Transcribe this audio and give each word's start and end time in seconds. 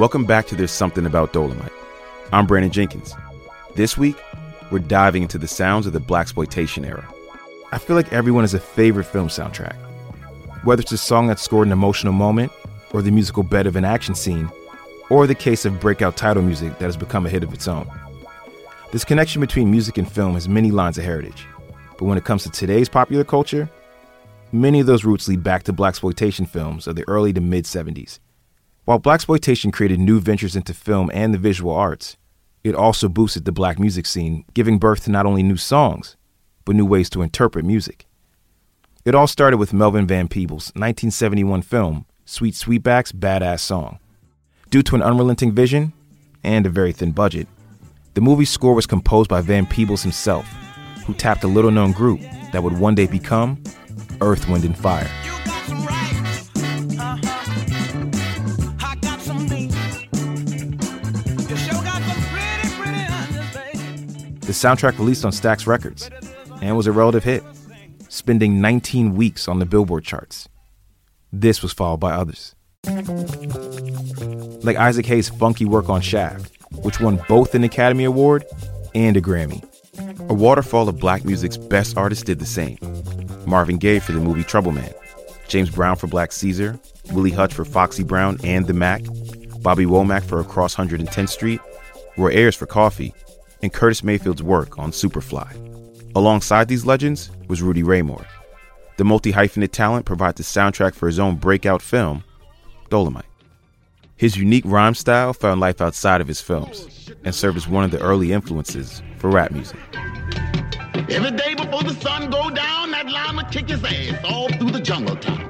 Welcome 0.00 0.24
back 0.24 0.46
to 0.46 0.54
There's 0.54 0.70
Something 0.70 1.04
About 1.04 1.34
Dolomite. 1.34 1.74
I'm 2.32 2.46
Brandon 2.46 2.72
Jenkins. 2.72 3.14
This 3.74 3.98
week, 3.98 4.16
we're 4.70 4.78
diving 4.78 5.20
into 5.20 5.36
the 5.36 5.46
sounds 5.46 5.86
of 5.86 5.92
the 5.92 6.00
blaxploitation 6.00 6.86
era. 6.86 7.06
I 7.70 7.76
feel 7.76 7.96
like 7.96 8.10
everyone 8.10 8.44
has 8.44 8.54
a 8.54 8.60
favorite 8.60 9.04
film 9.04 9.28
soundtrack. 9.28 9.76
Whether 10.64 10.80
it's 10.80 10.92
a 10.92 10.96
song 10.96 11.26
that 11.26 11.38
scored 11.38 11.66
an 11.66 11.72
emotional 11.74 12.14
moment, 12.14 12.50
or 12.92 13.02
the 13.02 13.10
musical 13.10 13.42
bed 13.42 13.66
of 13.66 13.76
an 13.76 13.84
action 13.84 14.14
scene, 14.14 14.50
or 15.10 15.26
the 15.26 15.34
case 15.34 15.66
of 15.66 15.80
breakout 15.80 16.16
title 16.16 16.42
music 16.42 16.78
that 16.78 16.86
has 16.86 16.96
become 16.96 17.26
a 17.26 17.28
hit 17.28 17.44
of 17.44 17.52
its 17.52 17.68
own. 17.68 17.86
This 18.92 19.04
connection 19.04 19.42
between 19.42 19.70
music 19.70 19.98
and 19.98 20.10
film 20.10 20.32
has 20.32 20.48
many 20.48 20.70
lines 20.70 20.96
of 20.96 21.04
heritage, 21.04 21.46
but 21.98 22.06
when 22.06 22.16
it 22.16 22.24
comes 22.24 22.42
to 22.44 22.50
today's 22.50 22.88
popular 22.88 23.22
culture, 23.22 23.68
many 24.50 24.80
of 24.80 24.86
those 24.86 25.04
roots 25.04 25.28
lead 25.28 25.42
back 25.42 25.64
to 25.64 25.74
blaxploitation 25.74 26.48
films 26.48 26.86
of 26.86 26.96
the 26.96 27.06
early 27.06 27.34
to 27.34 27.40
mid 27.42 27.66
70s. 27.66 28.18
While 28.90 28.98
blaxploitation 28.98 29.72
created 29.72 30.00
new 30.00 30.18
ventures 30.18 30.56
into 30.56 30.74
film 30.74 31.12
and 31.14 31.32
the 31.32 31.38
visual 31.38 31.72
arts, 31.72 32.16
it 32.64 32.74
also 32.74 33.08
boosted 33.08 33.44
the 33.44 33.52
black 33.52 33.78
music 33.78 34.04
scene, 34.04 34.44
giving 34.52 34.80
birth 34.80 35.04
to 35.04 35.12
not 35.12 35.26
only 35.26 35.44
new 35.44 35.56
songs, 35.56 36.16
but 36.64 36.74
new 36.74 36.84
ways 36.84 37.08
to 37.10 37.22
interpret 37.22 37.64
music. 37.64 38.08
It 39.04 39.14
all 39.14 39.28
started 39.28 39.58
with 39.58 39.72
Melvin 39.72 40.08
Van 40.08 40.26
Peebles' 40.26 40.70
1971 40.74 41.62
film, 41.62 42.04
Sweet 42.24 42.54
Sweetback's 42.54 43.12
Badass 43.12 43.60
Song. 43.60 44.00
Due 44.70 44.82
to 44.82 44.96
an 44.96 45.02
unrelenting 45.02 45.52
vision 45.52 45.92
and 46.42 46.66
a 46.66 46.68
very 46.68 46.90
thin 46.90 47.12
budget, 47.12 47.46
the 48.14 48.20
movie's 48.20 48.50
score 48.50 48.74
was 48.74 48.86
composed 48.86 49.30
by 49.30 49.40
Van 49.40 49.66
Peebles 49.66 50.02
himself, 50.02 50.48
who 51.06 51.14
tapped 51.14 51.44
a 51.44 51.46
little 51.46 51.70
known 51.70 51.92
group 51.92 52.20
that 52.50 52.64
would 52.64 52.76
one 52.76 52.96
day 52.96 53.06
become 53.06 53.62
Earth, 54.20 54.48
Wind, 54.48 54.64
and 54.64 54.76
Fire. 54.76 55.08
The 64.50 64.54
soundtrack 64.54 64.98
released 64.98 65.24
on 65.24 65.30
Stax 65.30 65.68
Records 65.68 66.10
and 66.60 66.76
was 66.76 66.88
a 66.88 66.92
relative 66.92 67.22
hit, 67.22 67.44
spending 68.08 68.60
19 68.60 69.14
weeks 69.14 69.46
on 69.46 69.60
the 69.60 69.64
Billboard 69.64 70.02
charts. 70.02 70.48
This 71.32 71.62
was 71.62 71.72
followed 71.72 72.00
by 72.00 72.10
others. 72.10 72.56
Like 74.64 74.76
Isaac 74.76 75.06
Hayes' 75.06 75.28
funky 75.28 75.66
work 75.66 75.88
on 75.88 76.00
Shaft, 76.00 76.50
which 76.82 76.98
won 76.98 77.22
both 77.28 77.54
an 77.54 77.62
Academy 77.62 78.02
Award 78.02 78.44
and 78.92 79.16
a 79.16 79.20
Grammy. 79.20 79.62
A 80.28 80.34
waterfall 80.34 80.88
of 80.88 80.98
black 80.98 81.24
music's 81.24 81.56
best 81.56 81.96
artists 81.96 82.24
did 82.24 82.40
the 82.40 82.44
same. 82.44 82.76
Marvin 83.46 83.78
Gaye 83.78 84.00
for 84.00 84.10
the 84.10 84.18
movie 84.18 84.42
Trouble 84.42 84.72
Man, 84.72 84.92
James 85.46 85.70
Brown 85.70 85.94
for 85.94 86.08
Black 86.08 86.32
Caesar, 86.32 86.76
Willie 87.12 87.30
Hutch 87.30 87.54
for 87.54 87.64
Foxy 87.64 88.02
Brown 88.02 88.36
and 88.42 88.66
The 88.66 88.74
Mack, 88.74 89.02
Bobby 89.62 89.86
Womack 89.86 90.24
for 90.24 90.40
Across 90.40 90.74
110th 90.74 91.28
Street, 91.28 91.60
Roy 92.16 92.32
Ayers 92.32 92.56
for 92.56 92.66
Coffee, 92.66 93.14
and 93.62 93.72
Curtis 93.72 94.02
Mayfield's 94.02 94.42
work 94.42 94.78
on 94.78 94.90
Superfly. 94.90 95.66
Alongside 96.14 96.68
these 96.68 96.86
legends 96.86 97.30
was 97.48 97.62
Rudy 97.62 97.82
Ray 97.82 98.02
Moore. 98.02 98.26
The 98.96 99.04
multi 99.04 99.32
hyphenate 99.32 99.72
talent 99.72 100.06
provides 100.06 100.36
the 100.36 100.42
soundtrack 100.42 100.94
for 100.94 101.06
his 101.06 101.18
own 101.18 101.36
breakout 101.36 101.80
film, 101.80 102.24
Dolomite. 102.88 103.24
His 104.16 104.36
unique 104.36 104.64
rhyme 104.66 104.94
style 104.94 105.32
found 105.32 105.60
life 105.60 105.80
outside 105.80 106.20
of 106.20 106.28
his 106.28 106.40
films 106.40 107.10
and 107.24 107.34
served 107.34 107.56
as 107.56 107.66
one 107.66 107.84
of 107.84 107.90
the 107.90 108.00
early 108.00 108.32
influences 108.32 109.02
for 109.16 109.30
rap 109.30 109.52
music. 109.52 109.78
Every 111.08 111.30
day 111.30 111.54
before 111.54 111.82
the 111.82 111.94
sun 112.00 112.30
go 112.30 112.50
down, 112.50 112.90
that 112.90 113.10
lion 113.10 113.44
kick 113.50 113.68
his 113.70 113.82
ass 113.82 114.18
all 114.24 114.48
through 114.48 114.72
the 114.72 114.80
jungle 114.80 115.16
town. 115.16 115.46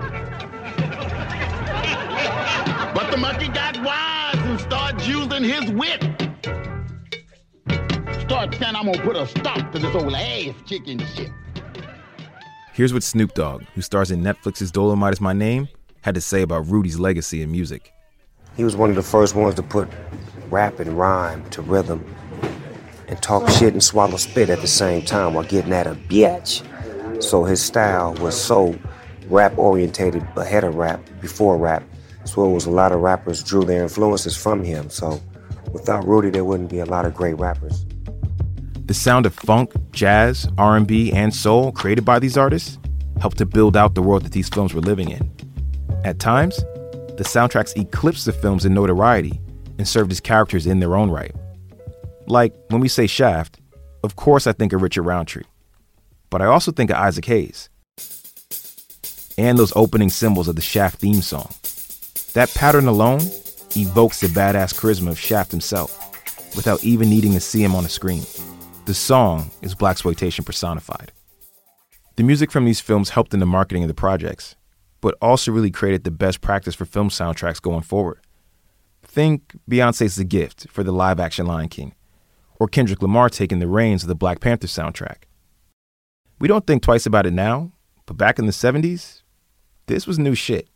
but 2.95 3.11
the 3.11 3.17
monkey 3.17 3.49
got 3.49 3.83
wise 3.83 4.39
and 4.39 4.61
started 4.61 5.05
using 5.05 5.43
his 5.43 5.71
wit 5.73 6.20
start 8.31 8.55
saying 8.55 8.77
I'm 8.77 8.87
gonna 8.87 9.03
put 9.03 9.17
a 9.17 9.27
stop 9.27 9.73
to 9.73 9.81
this 9.81 9.93
old 9.93 10.15
ass 10.15 10.55
chicken 10.65 11.01
shit. 11.17 11.33
Here's 12.73 12.93
what 12.93 13.03
Snoop 13.03 13.35
Dogg, 13.35 13.65
who 13.75 13.83
stars 13.83 14.13
in 14.13 14.23
Netflix's 14.23 14.71
Dolomite 14.71 15.15
is 15.15 15.21
My 15.21 15.33
Name, 15.33 15.67
had 16.03 16.15
to 16.15 16.21
say 16.21 16.43
about 16.43 16.69
Rudy's 16.69 16.97
legacy 16.97 17.43
in 17.43 17.51
music. 17.51 17.93
He 18.57 18.63
was 18.63 18.77
one 18.77 18.89
of 18.89 18.95
the 18.95 19.03
first 19.03 19.35
ones 19.35 19.57
to 19.57 19.65
put 19.65 19.89
rap 20.49 20.79
and 20.79 20.97
rhyme 20.97 21.45
to 21.51 21.61
rhythm 21.61 22.05
and 23.09 23.21
talk 23.21 23.49
shit 23.51 23.73
and 23.73 23.83
swallow 23.83 24.17
spit 24.17 24.49
at 24.49 24.61
the 24.61 24.69
same 24.69 25.05
time 25.05 25.35
while 25.35 25.45
getting 25.45 25.73
at 25.73 25.89
a 25.89 25.97
bitch. 25.97 26.63
So 27.21 27.43
his 27.43 27.61
style 27.61 28.15
was 28.21 28.41
so 28.41 28.79
rap 29.27 29.59
orientated 29.59 30.25
ahead 30.37 30.63
of 30.63 30.77
rap, 30.77 31.01
before 31.21 31.59
rap. 31.59 31.83
So 32.27 32.49
it 32.49 32.55
was 32.55 32.67
a 32.67 32.71
lot 32.71 32.93
of 32.93 33.01
rappers 33.01 33.43
drew 33.43 33.65
their 33.65 33.83
influences 33.83 34.37
from 34.37 34.63
him. 34.63 34.89
So 34.89 35.21
without 35.73 36.07
Rudy, 36.07 36.31
there 36.31 36.45
wouldn't 36.45 36.71
be 36.71 36.79
a 36.79 36.87
lot 36.87 37.07
of 37.07 37.13
great 37.13 37.37
rappers. 37.37 37.85
The 38.91 38.95
sound 38.95 39.25
of 39.25 39.35
funk, 39.35 39.73
jazz, 39.93 40.49
R&B, 40.59 41.13
and 41.13 41.33
soul 41.33 41.71
created 41.71 42.05
by 42.05 42.19
these 42.19 42.37
artists 42.37 42.77
helped 43.21 43.39
to 43.39 43.47
build 43.47 43.77
out 43.77 43.95
the 43.95 44.03
world 44.03 44.25
that 44.25 44.33
these 44.33 44.49
films 44.49 44.75
were 44.75 44.81
living 44.81 45.11
in. 45.11 45.31
At 46.05 46.19
times, 46.19 46.57
the 47.17 47.23
soundtracks 47.23 47.77
eclipsed 47.81 48.25
the 48.25 48.33
films 48.33 48.65
in 48.65 48.75
notoriety 48.75 49.41
and 49.79 49.87
served 49.87 50.11
as 50.11 50.19
characters 50.19 50.67
in 50.67 50.81
their 50.81 50.97
own 50.97 51.09
right. 51.09 51.33
Like 52.27 52.53
when 52.71 52.81
we 52.81 52.89
say 52.89 53.07
Shaft, 53.07 53.61
of 54.03 54.17
course 54.17 54.49
I 54.49 54.53
think 54.53 54.73
of 54.73 54.83
Richard 54.83 55.05
Roundtree, 55.05 55.45
but 56.29 56.43
I 56.43 56.47
also 56.47 56.73
think 56.73 56.91
of 56.91 56.97
Isaac 56.97 57.27
Hayes 57.27 57.69
and 59.39 59.57
those 59.57 59.73
opening 59.77 60.11
cymbals 60.11 60.49
of 60.49 60.57
the 60.57 60.63
Shaft 60.63 60.99
theme 60.99 61.23
song. 61.23 61.55
That 62.33 62.53
pattern 62.57 62.89
alone 62.89 63.21
evokes 63.77 64.19
the 64.19 64.27
badass 64.27 64.75
charisma 64.75 65.11
of 65.11 65.19
Shaft 65.21 65.53
himself 65.53 65.97
without 66.57 66.83
even 66.83 67.09
needing 67.09 67.35
to 67.35 67.41
see 67.41 67.63
him 67.63 67.77
on 67.77 67.85
the 67.85 67.89
screen. 67.89 68.25
The 68.87 68.95
song 68.95 69.51
is 69.63 69.75
black 69.75 69.93
exploitation 69.93 70.45
personified. 70.45 71.13
The 72.17 72.23
music 72.23 72.51
from 72.51 72.65
these 72.65 72.81
films 72.81 73.11
helped 73.11 73.35
in 73.35 73.41
the 73.41 73.47
marketing 73.47 73.85
of 73.85 73.89
the 73.89 73.95
projects, 73.95 74.57
but 75.01 75.15
also 75.21 75.53
really 75.53 75.71
created 75.71 76.03
the 76.05 76.11
best 76.11 76.41
practice 76.41 76.75
for 76.75 76.87
film 76.87 77.11
soundtracks 77.11 77.61
going 77.61 77.83
forward. 77.83 78.21
Think 79.03 79.57
Beyonce's 79.71 80.17
The 80.17 80.25
Gift 80.25 80.67
for 80.71 80.83
the 80.83 80.93
live 80.93 81.21
action 81.21 81.47
Lion 81.47 81.69
King, 81.69 81.95
or 82.59 82.69
Kendrick 82.69 83.03
Lamar 83.03 83.29
taking 83.29 83.59
the 83.59 83.69
reins 83.69 84.03
of 84.03 84.09
the 84.09 84.15
Black 84.15 84.41
Panther 84.41 84.67
soundtrack. 84.67 85.25
We 86.39 86.49
don't 86.49 86.67
think 86.67 86.83
twice 86.83 87.07
about 87.07 87.27
it 87.27 87.33
now, 87.33 87.73
but 88.07 88.17
back 88.17 88.39
in 88.39 88.47
the 88.47 88.53
70s, 88.53 89.23
this 89.87 90.07
was 90.07 90.19
new 90.19 90.35
shit. 90.35 90.69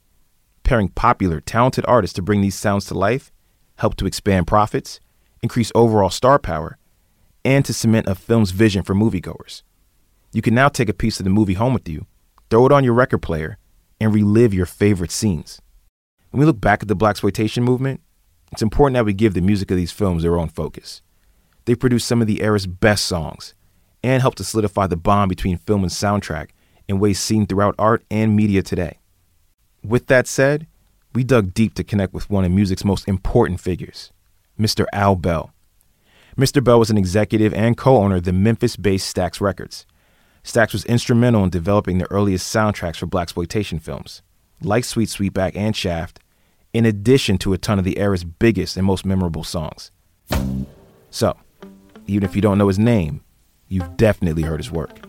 Pairing 0.62 0.88
popular, 0.90 1.40
talented 1.40 1.84
artists 1.88 2.14
to 2.14 2.22
bring 2.22 2.42
these 2.42 2.54
sounds 2.54 2.84
to 2.86 2.94
life 2.94 3.32
helped 3.76 3.98
to 3.98 4.06
expand 4.06 4.46
profits, 4.46 5.00
increase 5.42 5.72
overall 5.74 6.10
star 6.10 6.38
power, 6.38 6.78
and 7.44 7.64
to 7.64 7.72
cement 7.72 8.08
a 8.08 8.14
film's 8.14 8.50
vision 8.50 8.82
for 8.82 8.94
moviegoers. 8.94 9.62
You 10.32 10.42
can 10.42 10.54
now 10.54 10.68
take 10.68 10.88
a 10.88 10.94
piece 10.94 11.20
of 11.20 11.24
the 11.24 11.30
movie 11.30 11.54
home 11.54 11.74
with 11.74 11.88
you, 11.88 12.06
throw 12.50 12.66
it 12.66 12.72
on 12.72 12.84
your 12.84 12.94
record 12.94 13.18
player, 13.18 13.58
and 14.00 14.12
relive 14.12 14.52
your 14.52 14.66
favorite 14.66 15.10
scenes. 15.10 15.60
When 16.30 16.40
we 16.40 16.46
look 16.46 16.60
back 16.60 16.82
at 16.82 16.88
the 16.88 16.96
blaxploitation 16.96 17.62
movement, 17.62 18.00
it's 18.50 18.62
important 18.62 18.94
that 18.94 19.04
we 19.04 19.14
give 19.14 19.34
the 19.34 19.40
music 19.40 19.70
of 19.70 19.76
these 19.76 19.92
films 19.92 20.22
their 20.22 20.38
own 20.38 20.48
focus. 20.48 21.02
They 21.64 21.74
produced 21.74 22.06
some 22.06 22.20
of 22.20 22.26
the 22.26 22.42
era's 22.42 22.66
best 22.66 23.04
songs 23.04 23.54
and 24.02 24.20
helped 24.20 24.38
to 24.38 24.44
solidify 24.44 24.86
the 24.88 24.96
bond 24.96 25.28
between 25.28 25.56
film 25.56 25.82
and 25.82 25.90
soundtrack 25.90 26.50
in 26.88 26.98
ways 26.98 27.18
seen 27.18 27.46
throughout 27.46 27.74
art 27.78 28.04
and 28.10 28.36
media 28.36 28.62
today. 28.62 28.98
With 29.82 30.08
that 30.08 30.26
said, 30.26 30.66
we 31.14 31.24
dug 31.24 31.54
deep 31.54 31.74
to 31.74 31.84
connect 31.84 32.12
with 32.12 32.28
one 32.28 32.44
of 32.44 32.50
music's 32.50 32.84
most 32.84 33.08
important 33.08 33.60
figures, 33.60 34.12
Mr. 34.58 34.84
Al 34.92 35.16
Bell. 35.16 35.53
Mr. 36.36 36.62
Bell 36.62 36.80
was 36.80 36.90
an 36.90 36.98
executive 36.98 37.54
and 37.54 37.76
co 37.76 37.96
owner 37.96 38.16
of 38.16 38.24
the 38.24 38.32
Memphis 38.32 38.76
based 38.76 39.14
Stax 39.14 39.40
Records. 39.40 39.86
Stax 40.42 40.72
was 40.72 40.84
instrumental 40.86 41.44
in 41.44 41.50
developing 41.50 41.98
the 41.98 42.10
earliest 42.10 42.52
soundtracks 42.52 42.96
for 42.96 43.06
blaxploitation 43.06 43.80
films, 43.80 44.20
like 44.60 44.84
Sweet 44.84 45.08
Sweetback 45.08 45.54
and 45.54 45.76
Shaft, 45.76 46.18
in 46.72 46.84
addition 46.84 47.38
to 47.38 47.52
a 47.52 47.58
ton 47.58 47.78
of 47.78 47.84
the 47.84 47.98
era's 47.98 48.24
biggest 48.24 48.76
and 48.76 48.84
most 48.84 49.06
memorable 49.06 49.44
songs. 49.44 49.92
So, 51.10 51.36
even 52.08 52.24
if 52.24 52.34
you 52.34 52.42
don't 52.42 52.58
know 52.58 52.68
his 52.68 52.80
name, 52.80 53.22
you've 53.68 53.96
definitely 53.96 54.42
heard 54.42 54.58
his 54.58 54.72
work. 54.72 55.06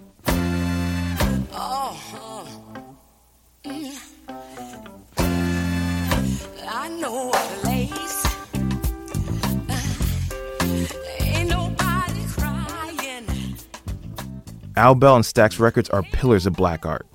Al 14.77 14.93
Bell 14.93 15.15
and 15.15 15.23
Stax 15.23 15.57
Records 15.57 15.89
are 15.89 16.03
pillars 16.03 16.45
of 16.45 16.53
black 16.53 16.85
art. 16.85 17.07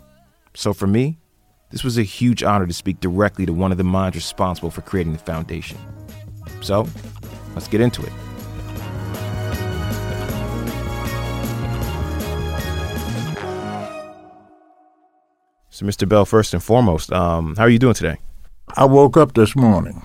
So 0.55 0.73
for 0.73 0.87
me, 0.87 1.19
this 1.71 1.85
was 1.85 1.99
a 1.99 2.03
huge 2.03 2.43
honor 2.43 2.67
to 2.67 2.73
speak 2.73 3.01
directly 3.01 3.45
to 3.45 3.53
one 3.53 3.71
of 3.71 3.77
the 3.77 3.85
minds 3.85 4.17
responsible 4.17 4.71
for 4.71 4.81
creating 4.81 5.13
the 5.13 5.19
foundation. 5.19 5.77
So, 6.63 6.89
let's 7.55 7.69
get 7.69 7.83
into 7.83 8.03
it. 8.03 8.13
So, 15.69 15.87
Mr. 15.87 16.09
Bell, 16.09 16.25
first 16.25 16.55
and 16.55 16.63
foremost, 16.63 17.13
um, 17.13 17.57
how 17.57 17.65
are 17.65 17.69
you 17.69 17.79
doing 17.79 17.95
today? 17.95 18.19
I 18.75 18.87
woke 18.87 19.17
up 19.17 19.35
this 19.35 19.55
morning. 19.55 20.03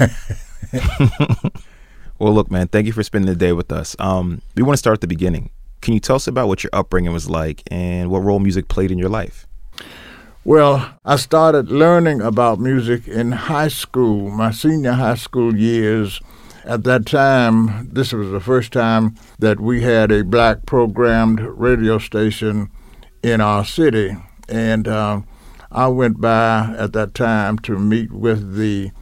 well, 2.18 2.32
look, 2.32 2.50
man, 2.50 2.68
thank 2.68 2.86
you 2.86 2.92
for 2.92 3.02
spending 3.02 3.28
the 3.28 3.36
day 3.36 3.52
with 3.52 3.72
us. 3.72 3.94
Um, 3.98 4.40
we 4.54 4.62
want 4.62 4.74
to 4.74 4.78
start 4.78 4.94
at 4.94 5.00
the 5.00 5.08
beginning. 5.08 5.50
Can 5.82 5.94
you 5.94 6.00
tell 6.00 6.16
us 6.16 6.28
about 6.28 6.46
what 6.46 6.62
your 6.62 6.70
upbringing 6.72 7.12
was 7.12 7.28
like 7.28 7.64
and 7.66 8.08
what 8.08 8.20
role 8.20 8.38
music 8.38 8.68
played 8.68 8.92
in 8.92 8.98
your 8.98 9.08
life? 9.08 9.48
Well, 10.44 10.94
I 11.04 11.16
started 11.16 11.70
learning 11.70 12.20
about 12.20 12.60
music 12.60 13.08
in 13.08 13.32
high 13.32 13.68
school, 13.68 14.30
my 14.30 14.52
senior 14.52 14.92
high 14.92 15.16
school 15.16 15.56
years. 15.56 16.20
At 16.64 16.84
that 16.84 17.06
time, 17.06 17.88
this 17.92 18.12
was 18.12 18.30
the 18.30 18.38
first 18.38 18.72
time 18.72 19.16
that 19.40 19.58
we 19.58 19.82
had 19.82 20.12
a 20.12 20.22
black 20.22 20.66
programmed 20.66 21.40
radio 21.40 21.98
station 21.98 22.70
in 23.24 23.40
our 23.40 23.64
city. 23.64 24.16
And 24.48 24.86
uh, 24.86 25.22
I 25.72 25.88
went 25.88 26.20
by 26.20 26.74
at 26.78 26.92
that 26.92 27.14
time 27.14 27.58
to 27.60 27.76
meet 27.76 28.12
with 28.12 28.54
the 28.56 28.92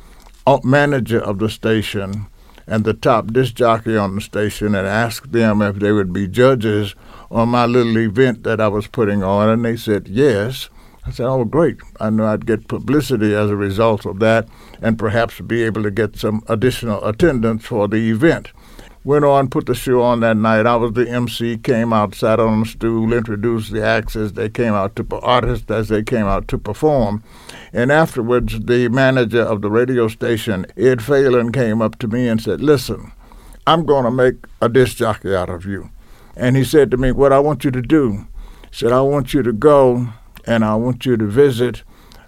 manager 0.64 1.20
of 1.20 1.38
the 1.38 1.50
station 1.50 2.26
and 2.70 2.84
the 2.84 2.94
top 2.94 3.32
disc 3.32 3.54
jockey 3.54 3.96
on 3.96 4.14
the 4.14 4.20
station 4.20 4.76
and 4.76 4.86
asked 4.86 5.32
them 5.32 5.60
if 5.60 5.76
they 5.76 5.90
would 5.90 6.12
be 6.12 6.28
judges 6.28 6.94
on 7.28 7.48
my 7.48 7.66
little 7.66 7.98
event 7.98 8.44
that 8.44 8.60
I 8.60 8.68
was 8.68 8.86
putting 8.86 9.24
on. 9.24 9.48
And 9.48 9.64
they 9.64 9.76
said 9.76 10.06
yes. 10.06 10.70
I 11.04 11.10
said, 11.10 11.26
oh, 11.26 11.44
great. 11.44 11.78
I 11.98 12.10
knew 12.10 12.24
I'd 12.24 12.46
get 12.46 12.68
publicity 12.68 13.34
as 13.34 13.50
a 13.50 13.56
result 13.56 14.06
of 14.06 14.20
that 14.20 14.48
and 14.80 14.98
perhaps 14.98 15.40
be 15.40 15.64
able 15.64 15.82
to 15.82 15.90
get 15.90 16.16
some 16.16 16.44
additional 16.46 17.04
attendance 17.04 17.64
for 17.64 17.88
the 17.88 18.08
event. 18.10 18.52
Went 19.02 19.24
on, 19.24 19.48
put 19.48 19.64
the 19.64 19.74
show 19.74 20.02
on 20.02 20.20
that 20.20 20.36
night. 20.36 20.66
I 20.66 20.76
was 20.76 20.92
the 20.92 21.08
MC, 21.08 21.56
came 21.56 21.90
out, 21.90 22.14
sat 22.14 22.38
on 22.38 22.60
the 22.60 22.66
stool, 22.66 23.14
introduced 23.14 23.72
the 23.72 23.82
acts 23.82 24.14
as 24.14 24.34
they 24.34 24.50
came 24.50 24.74
out 24.74 24.94
to 24.96 25.06
artists 25.22 25.70
as 25.70 25.88
they 25.88 26.02
came 26.02 26.26
out 26.26 26.48
to 26.48 26.58
perform. 26.58 27.22
And 27.72 27.90
afterwards, 27.90 28.60
the 28.60 28.88
manager 28.88 29.40
of 29.40 29.62
the 29.62 29.70
radio 29.70 30.08
station, 30.08 30.66
Ed 30.76 31.02
Phelan, 31.02 31.50
came 31.50 31.80
up 31.80 31.98
to 32.00 32.08
me 32.08 32.28
and 32.28 32.42
said, 32.42 32.60
Listen, 32.60 33.12
I'm 33.66 33.86
going 33.86 34.04
to 34.04 34.10
make 34.10 34.34
a 34.60 34.68
disc 34.68 34.98
jockey 34.98 35.34
out 35.34 35.48
of 35.48 35.64
you. 35.64 35.88
And 36.36 36.54
he 36.54 36.64
said 36.64 36.90
to 36.90 36.98
me, 36.98 37.10
What 37.10 37.32
I 37.32 37.38
want 37.38 37.64
you 37.64 37.70
to 37.70 37.82
do, 37.82 38.26
said, 38.70 38.92
I 38.92 39.00
want 39.00 39.32
you 39.32 39.42
to 39.42 39.52
go 39.52 40.08
and 40.44 40.62
I 40.62 40.74
want 40.74 41.06
you 41.06 41.16
to 41.16 41.26
visit 41.26 41.84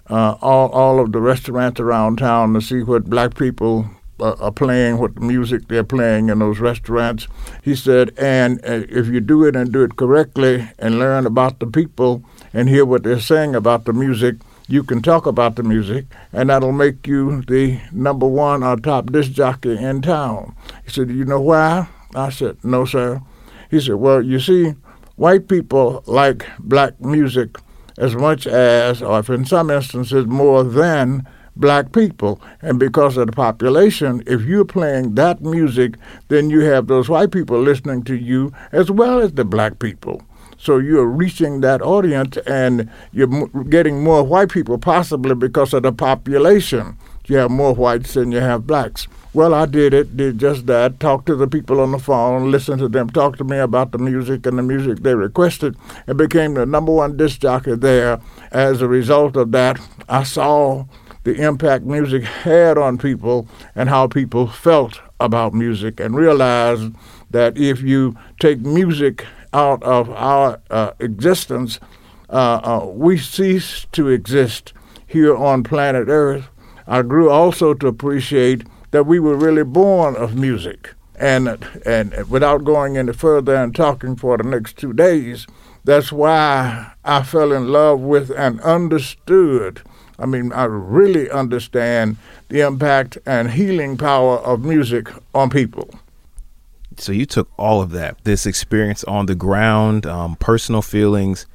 uh, 0.09 0.37
all, 0.41 0.69
all 0.69 0.99
of 0.99 1.11
the 1.11 1.21
restaurants 1.21 1.79
around 1.79 2.17
town 2.17 2.53
to 2.53 2.61
see 2.61 2.81
what 2.81 3.05
black 3.05 3.35
people 3.35 3.89
are 4.19 4.51
playing, 4.51 4.97
what 4.97 5.19
music 5.19 5.67
they're 5.67 5.83
playing 5.83 6.29
in 6.29 6.39
those 6.39 6.59
restaurants. 6.59 7.27
He 7.61 7.75
said, 7.75 8.13
and 8.17 8.59
uh, 8.65 8.85
if 8.89 9.07
you 9.07 9.19
do 9.19 9.45
it 9.45 9.55
and 9.55 9.71
do 9.71 9.83
it 9.83 9.95
correctly 9.95 10.69
and 10.79 10.99
learn 10.99 11.25
about 11.25 11.59
the 11.59 11.67
people 11.67 12.23
and 12.53 12.69
hear 12.69 12.85
what 12.85 13.03
they're 13.03 13.19
saying 13.19 13.55
about 13.55 13.85
the 13.85 13.93
music, 13.93 14.35
you 14.67 14.83
can 14.83 15.01
talk 15.01 15.25
about 15.25 15.55
the 15.55 15.63
music, 15.63 16.05
and 16.31 16.49
that'll 16.49 16.71
make 16.71 17.05
you 17.05 17.41
the 17.43 17.81
number 17.91 18.27
one 18.27 18.63
or 18.63 18.77
top 18.77 19.11
disc 19.11 19.31
jockey 19.31 19.77
in 19.77 20.01
town. 20.01 20.55
He 20.85 20.91
said, 20.91 21.09
You 21.09 21.25
know 21.25 21.41
why? 21.41 21.89
I 22.15 22.29
said, 22.29 22.57
No, 22.63 22.85
sir. 22.85 23.21
He 23.69 23.81
said, 23.81 23.95
Well, 23.95 24.21
you 24.21 24.39
see, 24.39 24.73
white 25.15 25.47
people 25.47 26.03
like 26.05 26.45
black 26.59 26.99
music 27.01 27.57
as 27.97 28.15
much 28.15 28.47
as, 28.47 29.01
or 29.01 29.19
if 29.19 29.29
in 29.29 29.45
some 29.45 29.69
instances 29.69 30.25
more 30.25 30.63
than, 30.63 31.27
black 31.55 31.91
people. 31.91 32.41
And 32.61 32.79
because 32.79 33.17
of 33.17 33.27
the 33.27 33.33
population, 33.33 34.23
if 34.25 34.41
you're 34.41 34.65
playing 34.65 35.15
that 35.15 35.41
music, 35.41 35.95
then 36.27 36.49
you 36.49 36.61
have 36.61 36.87
those 36.87 37.09
white 37.09 37.31
people 37.31 37.61
listening 37.61 38.03
to 38.03 38.15
you 38.15 38.53
as 38.71 38.89
well 38.89 39.19
as 39.19 39.33
the 39.33 39.45
black 39.45 39.79
people. 39.79 40.21
So 40.57 40.77
you're 40.77 41.05
reaching 41.05 41.61
that 41.61 41.81
audience 41.81 42.37
and 42.47 42.89
you're 43.11 43.47
getting 43.69 44.03
more 44.03 44.23
white 44.23 44.49
people, 44.49 44.77
possibly 44.77 45.35
because 45.35 45.73
of 45.73 45.83
the 45.83 45.91
population. 45.91 46.97
You 47.25 47.37
have 47.37 47.51
more 47.51 47.73
whites 47.73 48.13
than 48.13 48.31
you 48.31 48.39
have 48.39 48.67
blacks. 48.67 49.07
Well, 49.33 49.53
I 49.53 49.65
did 49.65 49.93
it, 49.93 50.15
did 50.15 50.37
just 50.37 50.67
that, 50.67 50.99
talked 50.99 51.25
to 51.25 51.35
the 51.35 51.47
people 51.47 51.81
on 51.81 51.91
the 51.91 51.99
phone, 51.99 52.51
listened 52.51 52.79
to 52.79 52.87
them 52.87 53.09
talk 53.09 53.37
to 53.37 53.43
me 53.43 53.57
about 53.57 53.91
the 53.91 53.97
music 53.97 54.45
and 54.45 54.57
the 54.57 54.63
music 54.63 54.99
they 54.99 55.15
requested, 55.15 55.75
and 56.05 56.17
became 56.17 56.53
the 56.53 56.65
number 56.65 56.91
one 56.91 57.17
disc 57.17 57.39
jockey 57.41 57.75
there. 57.75 58.21
As 58.51 58.81
a 58.81 58.87
result 58.87 59.35
of 59.35 59.51
that, 59.51 59.81
I 60.07 60.23
saw 60.23 60.85
the 61.23 61.35
impact 61.35 61.85
music 61.85 62.23
had 62.23 62.77
on 62.77 62.97
people 62.97 63.47
and 63.75 63.89
how 63.89 64.07
people 64.07 64.47
felt 64.47 64.99
about 65.19 65.53
music, 65.53 65.99
and 65.99 66.15
realized 66.15 66.93
that 67.31 67.57
if 67.57 67.81
you 67.81 68.15
take 68.39 68.59
music 68.59 69.25
out 69.53 69.81
of 69.83 70.09
our 70.09 70.59
uh, 70.69 70.91
existence, 70.99 71.79
uh, 72.29 72.59
uh, 72.63 72.85
we 72.87 73.17
cease 73.17 73.85
to 73.91 74.09
exist 74.09 74.73
here 75.07 75.35
on 75.35 75.63
planet 75.63 76.07
Earth. 76.07 76.49
I 76.87 77.01
grew 77.03 77.29
also 77.29 77.73
to 77.75 77.87
appreciate 77.87 78.67
that 78.91 79.05
we 79.05 79.19
were 79.19 79.35
really 79.35 79.63
born 79.63 80.15
of 80.15 80.35
music. 80.35 80.93
And, 81.15 81.47
and 81.85 82.29
without 82.29 82.63
going 82.63 82.97
any 82.97 83.13
further 83.13 83.55
and 83.55 83.73
talking 83.73 84.15
for 84.15 84.37
the 84.37 84.43
next 84.43 84.77
two 84.77 84.93
days, 84.93 85.47
that's 85.83 86.11
why 86.11 86.91
I 87.03 87.23
fell 87.23 87.53
in 87.53 87.69
love 87.69 87.99
with 87.99 88.29
and 88.31 88.59
understood. 88.61 89.81
I 90.19 90.25
mean, 90.25 90.51
I 90.53 90.65
really 90.65 91.29
understand 91.29 92.17
the 92.49 92.61
impact 92.61 93.17
and 93.25 93.51
healing 93.51 93.97
power 93.97 94.37
of 94.39 94.63
music 94.63 95.09
on 95.33 95.49
people. 95.49 95.89
So 96.97 97.11
you 97.11 97.25
took 97.25 97.49
all 97.57 97.81
of 97.81 97.91
that, 97.91 98.23
this 98.23 98.45
experience 98.45 99.03
on 99.05 99.25
the 99.25 99.35
ground, 99.35 100.05
um, 100.05 100.35
personal 100.35 100.81
feelings, 100.81 101.47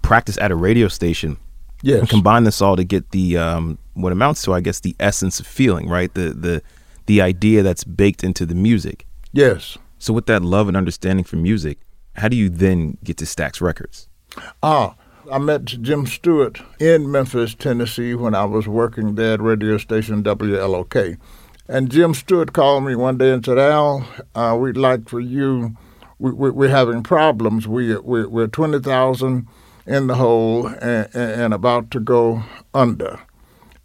practice 0.00 0.38
at 0.38 0.50
a 0.50 0.56
radio 0.56 0.88
station, 0.88 1.36
Yes. 1.84 2.00
And 2.00 2.08
combine 2.08 2.44
this 2.44 2.62
all 2.62 2.76
to 2.76 2.84
get 2.84 3.10
the 3.10 3.36
um, 3.36 3.76
what 3.92 4.10
amounts 4.10 4.42
to, 4.44 4.54
I 4.54 4.62
guess, 4.62 4.80
the 4.80 4.96
essence 4.98 5.38
of 5.38 5.46
feeling, 5.46 5.86
right? 5.86 6.12
The 6.14 6.30
the 6.30 6.62
the 7.04 7.20
idea 7.20 7.62
that's 7.62 7.84
baked 7.84 8.24
into 8.24 8.46
the 8.46 8.54
music. 8.54 9.06
Yes. 9.34 9.76
So 9.98 10.14
with 10.14 10.24
that 10.26 10.42
love 10.42 10.66
and 10.66 10.78
understanding 10.78 11.26
for 11.26 11.36
music, 11.36 11.78
how 12.16 12.28
do 12.28 12.38
you 12.38 12.48
then 12.48 12.96
get 13.04 13.18
to 13.18 13.26
Stax 13.26 13.60
Records? 13.60 14.08
Ah, 14.62 14.94
I 15.30 15.38
met 15.38 15.64
Jim 15.64 16.06
Stewart 16.06 16.60
in 16.78 17.10
Memphis, 17.10 17.54
Tennessee, 17.54 18.14
when 18.14 18.34
I 18.34 18.44
was 18.44 18.68
working 18.68 19.14
there 19.14 19.34
at 19.34 19.40
radio 19.40 19.78
station 19.78 20.22
WLOK. 20.22 21.16
And 21.66 21.90
Jim 21.90 22.12
Stewart 22.12 22.52
called 22.52 22.84
me 22.84 22.94
one 22.94 23.16
day 23.16 23.32
and 23.32 23.42
said, 23.42 23.58
Al, 23.58 24.06
uh, 24.34 24.56
we'd 24.60 24.76
like 24.76 25.08
for 25.08 25.20
you, 25.20 25.76
we, 26.18 26.30
we, 26.32 26.50
we're 26.50 26.68
having 26.68 27.02
problems. 27.02 27.66
We, 27.66 27.96
we, 27.96 28.26
we're 28.26 28.48
20,000 28.48 29.48
in 29.86 30.06
the 30.08 30.14
hole 30.16 30.66
and, 30.66 31.08
and 31.14 31.54
about 31.54 31.90
to 31.92 32.00
go 32.00 32.42
under. 32.74 33.20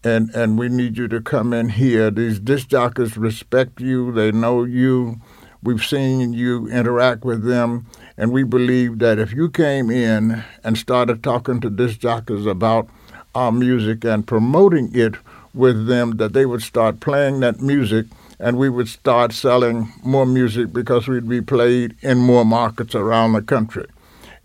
And, 0.04 0.30
and 0.32 0.60
we 0.60 0.68
need 0.68 0.98
you 0.98 1.08
to 1.08 1.22
come 1.22 1.54
in 1.54 1.70
here. 1.70 2.12
These 2.12 2.42
disc 2.42 2.68
jockeys 2.68 3.16
respect 3.16 3.80
you, 3.80 4.12
they 4.12 4.34
know 4.34 4.66
you. 4.66 5.22
We've 5.64 5.84
seen 5.84 6.34
you 6.34 6.68
interact 6.68 7.24
with 7.24 7.44
them, 7.44 7.88
and 8.20 8.32
we 8.32 8.44
believe 8.44 9.00
that 9.00 9.18
if 9.18 9.34
you 9.34 9.50
came 9.50 9.90
in 9.90 10.44
and 10.64 10.78
started 10.78 11.24
talking 11.24 11.60
to 11.62 11.70
disc 11.70 12.00
jockeys 12.00 12.46
about 12.46 12.88
our 13.34 13.52
music 13.52 14.04
and 14.04 14.28
promoting 14.28 14.92
it 14.94 15.16
with 15.54 15.88
them, 15.88 16.18
that 16.18 16.34
they 16.34 16.46
would 16.46 16.62
start 16.62 17.00
playing 17.00 17.40
that 17.40 17.62
music 17.62 18.06
and 18.40 18.58
we 18.58 18.70
would 18.70 18.88
start 18.88 19.34
selling 19.34 19.92
more 20.04 20.26
music 20.26 20.72
because 20.72 21.08
we'd 21.08 21.28
be 21.28 21.42
played 21.42 21.96
in 22.02 22.20
more 22.20 22.46
markets 22.46 22.94
around 22.94 23.34
the 23.34 23.42
country 23.42 23.88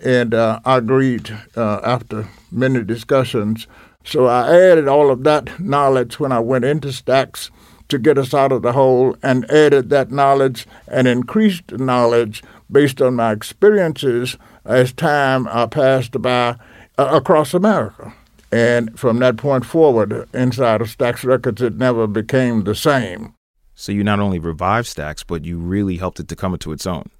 and 0.04 0.34
uh, 0.34 0.60
I 0.64 0.78
agreed 0.78 1.30
uh, 1.56 1.80
after 1.82 2.28
many 2.52 2.84
discussions. 2.84 3.66
So 4.04 4.26
I 4.26 4.54
added 4.54 4.86
all 4.86 5.10
of 5.10 5.24
that 5.24 5.58
knowledge 5.58 6.20
when 6.20 6.30
I 6.30 6.40
went 6.40 6.64
into 6.64 6.88
Stax 6.88 7.50
to 7.88 7.98
get 7.98 8.18
us 8.18 8.34
out 8.34 8.52
of 8.52 8.62
the 8.62 8.72
hole 8.72 9.16
and 9.22 9.50
added 9.50 9.90
that 9.90 10.10
knowledge 10.10 10.66
and 10.88 11.06
increased 11.06 11.72
knowledge 11.72 12.42
based 12.70 13.00
on 13.00 13.14
my 13.14 13.32
experiences 13.32 14.36
as 14.64 14.92
time 14.92 15.46
uh, 15.48 15.66
passed 15.66 16.20
by 16.20 16.56
uh, 16.98 17.08
across 17.12 17.54
America. 17.54 18.12
And 18.50 18.98
from 18.98 19.18
that 19.18 19.36
point 19.36 19.66
forward, 19.66 20.28
inside 20.32 20.80
of 20.80 20.88
Stax 20.88 21.24
Records, 21.24 21.60
it 21.60 21.76
never 21.76 22.06
became 22.06 22.64
the 22.64 22.74
same. 22.74 23.34
So 23.74 23.90
you 23.90 24.04
not 24.04 24.20
only 24.20 24.38
revived 24.38 24.86
Stax, 24.86 25.24
but 25.26 25.44
you 25.44 25.58
really 25.58 25.96
helped 25.96 26.20
it 26.20 26.28
to 26.28 26.36
come 26.36 26.54
into 26.54 26.70
its 26.70 26.86
own, 26.86 27.10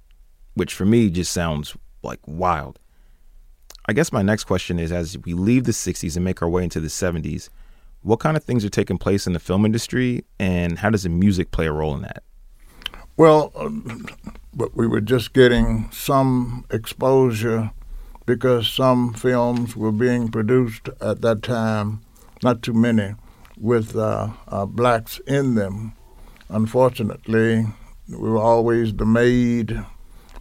which 0.53 0.73
for 0.73 0.85
me 0.85 1.09
just 1.09 1.33
sounds 1.33 1.75
like 2.03 2.19
wild. 2.25 2.79
I 3.87 3.93
guess 3.93 4.11
my 4.11 4.21
next 4.21 4.45
question 4.45 4.79
is 4.79 4.91
as 4.91 5.17
we 5.25 5.33
leave 5.33 5.65
the 5.65 5.71
60s 5.71 6.15
and 6.15 6.25
make 6.25 6.41
our 6.41 6.49
way 6.49 6.63
into 6.63 6.79
the 6.79 6.87
70s, 6.87 7.49
what 8.05 8.19
kind 8.19 8.37
of 8.37 8.43
things 8.43 8.63
are 8.63 8.69
taking 8.69 8.99
place 8.99 9.25
in 9.25 9.33
the 9.33 9.39
film 9.39 9.65
industry 9.65 10.23
and 10.39 10.77
how 10.77 10.91
does 10.91 11.03
the 11.03 11.09
music 11.09 11.49
play 11.49 11.65
a 11.65 11.71
role 11.71 11.95
in 11.95 12.03
that? 12.03 12.21
Well, 13.17 13.51
um, 13.55 14.05
but 14.53 14.75
we 14.75 14.85
were 14.85 15.01
just 15.01 15.33
getting 15.33 15.89
some 15.91 16.65
exposure 16.69 17.71
because 18.27 18.67
some 18.67 19.13
films 19.13 19.75
were 19.75 19.91
being 19.91 20.29
produced 20.29 20.87
at 21.01 21.21
that 21.21 21.41
time, 21.41 22.01
not 22.43 22.61
too 22.61 22.73
many, 22.73 23.15
with 23.57 23.95
uh, 23.95 24.29
uh, 24.49 24.67
blacks 24.67 25.19
in 25.25 25.55
them. 25.55 25.93
Unfortunately, 26.49 27.65
we 28.07 28.29
were 28.29 28.37
always 28.37 28.93
the 28.93 29.05
maid 29.05 29.83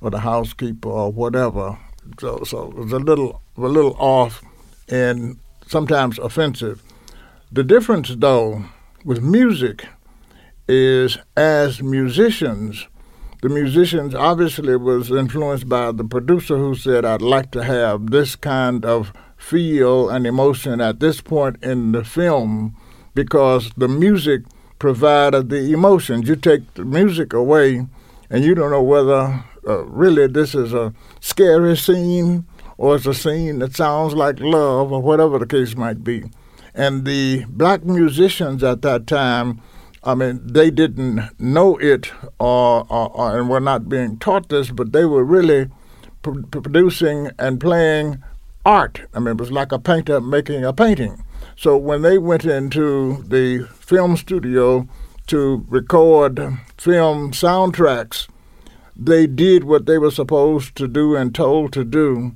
or 0.03 0.11
the 0.11 0.21
housekeeper 0.21 0.91
or 0.91 1.11
whatever. 1.11 1.79
So, 2.21 2.45
so 2.45 2.69
it 2.69 2.75
was 2.75 2.93
a 2.93 2.99
little, 2.99 3.41
a 3.57 3.61
little 3.63 3.97
off 3.99 4.43
and 4.91 5.39
sometimes 5.67 6.19
offensive. 6.19 6.83
The 7.55 7.63
difference, 7.63 8.13
though, 8.17 8.65
with 9.05 9.23
music 9.23 9.87
is 10.67 11.19
as 11.37 11.81
musicians, 11.81 12.89
the 13.43 13.49
musicians 13.49 14.13
obviously 14.13 14.75
was 14.75 15.13
influenced 15.13 15.69
by 15.69 15.93
the 15.93 16.03
producer 16.03 16.57
who 16.57 16.75
said, 16.75 17.05
I'd 17.05 17.23
like 17.23 17.53
to 17.53 17.63
have 17.63 18.11
this 18.11 18.35
kind 18.35 18.85
of 18.85 19.13
feel 19.37 20.11
and 20.11 20.27
emotion 20.27 20.81
at 20.81 20.99
this 20.99 21.21
point 21.21 21.63
in 21.63 21.93
the 21.93 22.03
film 22.03 22.75
because 23.15 23.71
the 23.77 23.87
music 23.87 24.43
provided 24.81 25.49
the 25.49 25.73
emotions. 25.73 26.29
You 26.29 26.35
take 26.35 26.75
the 26.75 26.85
music 26.85 27.33
away 27.33 27.87
and 28.31 28.45
you 28.45 28.57
don't 28.57 28.73
know 28.73 28.83
whether 28.83 29.45
uh, 29.65 29.85
really 29.85 30.27
this 30.27 30.57
is 30.57 30.73
a 30.75 30.93
scary 31.21 31.77
scene 31.77 32.47
or 32.79 32.97
it's 32.97 33.07
a 33.07 33.15
scene 33.15 33.61
that 33.61 33.77
sounds 33.77 34.13
like 34.15 34.41
love 34.41 34.91
or 34.91 35.01
whatever 35.01 35.39
the 35.39 35.47
case 35.47 35.77
might 35.77 36.03
be. 36.03 36.25
And 36.75 37.05
the 37.05 37.45
black 37.49 37.85
musicians 37.85 38.65
at 38.65 38.83
that 38.83 39.07
time 39.07 39.61
I 40.07 40.15
mean, 40.15 40.41
they 40.45 40.71
didn't 40.71 41.41
know 41.41 41.79
it 41.79 42.13
or, 42.39 42.87
or, 42.91 43.11
or, 43.17 43.39
and 43.39 43.49
were 43.49 43.59
not 43.59 43.89
being 43.89 44.19
taught 44.19 44.51
this, 44.51 44.71
but 44.71 44.93
they 44.93 45.07
were 45.07 45.25
really 45.25 45.69
pr- 46.21 46.43
producing 46.43 47.31
and 47.39 47.59
playing 47.59 48.23
art. 48.67 49.01
I 49.15 49.21
mean, 49.21 49.37
it 49.37 49.41
was 49.41 49.51
like 49.51 49.73
a 49.73 49.79
painter 49.79 50.21
making 50.21 50.63
a 50.63 50.75
painting. 50.75 51.25
So 51.57 51.79
when 51.79 52.03
they 52.03 52.19
went 52.19 52.45
into 52.45 53.23
the 53.27 53.67
film 53.73 54.19
studio 54.19 54.87
to 55.29 55.65
record 55.71 56.39
film 56.77 57.33
soundtracks, 57.33 58.29
they 58.95 59.27
did 59.27 59.65
what 59.65 59.87
they 59.87 59.97
were 59.97 60.11
supposed 60.11 60.77
to 60.77 60.87
do 60.87 61.17
and 61.17 61.35
told 61.35 61.73
to 61.73 61.85
do 61.85 62.35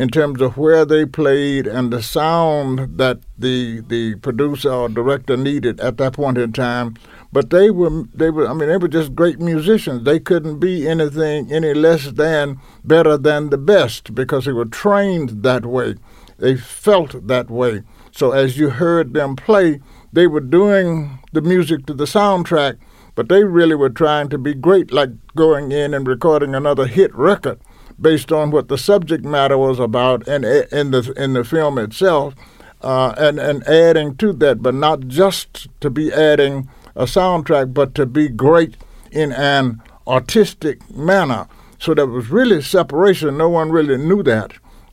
in 0.00 0.08
terms 0.08 0.40
of 0.40 0.56
where 0.56 0.86
they 0.86 1.04
played 1.04 1.66
and 1.66 1.92
the 1.92 2.02
sound 2.02 2.96
that 2.96 3.18
the 3.36 3.82
the 3.82 4.14
producer 4.26 4.72
or 4.72 4.88
director 4.88 5.36
needed 5.36 5.78
at 5.78 5.98
that 5.98 6.14
point 6.14 6.38
in 6.38 6.50
time. 6.54 6.96
But 7.30 7.50
they 7.50 7.70
were 7.70 8.04
they 8.14 8.30
were 8.30 8.48
I 8.48 8.54
mean 8.54 8.70
they 8.70 8.78
were 8.78 8.88
just 8.88 9.14
great 9.14 9.40
musicians. 9.40 10.04
They 10.04 10.18
couldn't 10.18 10.58
be 10.58 10.88
anything 10.88 11.52
any 11.52 11.74
less 11.74 12.12
than 12.12 12.58
better 12.82 13.18
than 13.18 13.50
the 13.50 13.58
best 13.58 14.14
because 14.14 14.46
they 14.46 14.54
were 14.54 14.64
trained 14.64 15.42
that 15.42 15.66
way. 15.66 15.96
They 16.38 16.56
felt 16.56 17.26
that 17.28 17.50
way. 17.50 17.82
So 18.10 18.32
as 18.32 18.56
you 18.56 18.70
heard 18.70 19.12
them 19.12 19.36
play, 19.36 19.80
they 20.14 20.26
were 20.26 20.40
doing 20.40 21.18
the 21.34 21.42
music 21.42 21.84
to 21.86 21.92
the 21.92 22.06
soundtrack, 22.06 22.78
but 23.14 23.28
they 23.28 23.44
really 23.44 23.74
were 23.74 23.90
trying 23.90 24.30
to 24.30 24.38
be 24.38 24.54
great, 24.54 24.94
like 24.94 25.10
going 25.36 25.72
in 25.72 25.92
and 25.92 26.08
recording 26.08 26.54
another 26.54 26.86
hit 26.86 27.14
record 27.14 27.60
based 28.00 28.32
on 28.32 28.50
what 28.50 28.68
the 28.68 28.78
subject 28.78 29.24
matter 29.24 29.58
was 29.58 29.78
about 29.78 30.26
and 30.26 30.44
in 30.44 30.90
the 30.90 31.12
in 31.16 31.34
the 31.34 31.44
film 31.44 31.78
itself, 31.78 32.34
uh, 32.82 33.14
and 33.18 33.38
and 33.38 33.62
adding 33.68 34.16
to 34.16 34.32
that, 34.32 34.62
but 34.62 34.74
not 34.74 35.08
just 35.08 35.68
to 35.80 35.90
be 35.90 36.12
adding 36.12 36.68
a 36.96 37.04
soundtrack, 37.04 37.72
but 37.74 37.94
to 37.94 38.06
be 38.06 38.28
great 38.28 38.76
in 39.10 39.32
an 39.32 39.82
artistic 40.06 40.88
manner. 40.90 41.46
So 41.78 41.94
there 41.94 42.06
was 42.06 42.28
really 42.28 42.60
separation. 42.62 43.38
No 43.38 43.48
one 43.48 43.70
really 43.70 43.96
knew 43.96 44.22
that. 44.24 44.52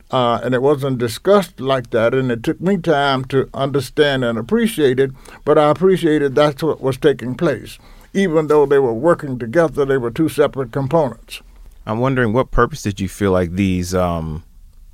Uh, 0.10 0.40
and 0.42 0.56
it 0.56 0.62
wasn't 0.62 1.00
discussed 1.00 1.60
like 1.60 1.90
that. 1.90 2.14
And 2.14 2.32
it 2.32 2.44
took 2.44 2.62
me 2.62 2.78
time 2.78 3.26
to 3.26 3.50
understand 3.54 4.24
and 4.24 4.38
appreciate 4.40 5.00
it, 5.00 5.12
but 5.44 5.58
I 5.58 5.70
appreciated 5.70 6.34
that's 6.34 6.64
what 6.64 6.80
was 6.80 6.98
taking 6.98 7.36
place. 7.36 7.78
Even 8.14 8.48
though 8.48 8.66
they 8.66 8.80
were 8.80 8.94
working 8.94 9.38
together, 9.38 9.84
they 9.84 9.98
were 9.98 10.12
two 10.12 10.30
separate 10.30 10.72
components. 10.72 11.42
I'm 11.88 12.00
wondering 12.00 12.34
what 12.34 12.52
purpose 12.52 12.82
did 12.82 13.00
you 13.00 13.08
feel 13.08 13.32
like 13.32 13.52
these 13.52 13.96
um, 13.96 14.44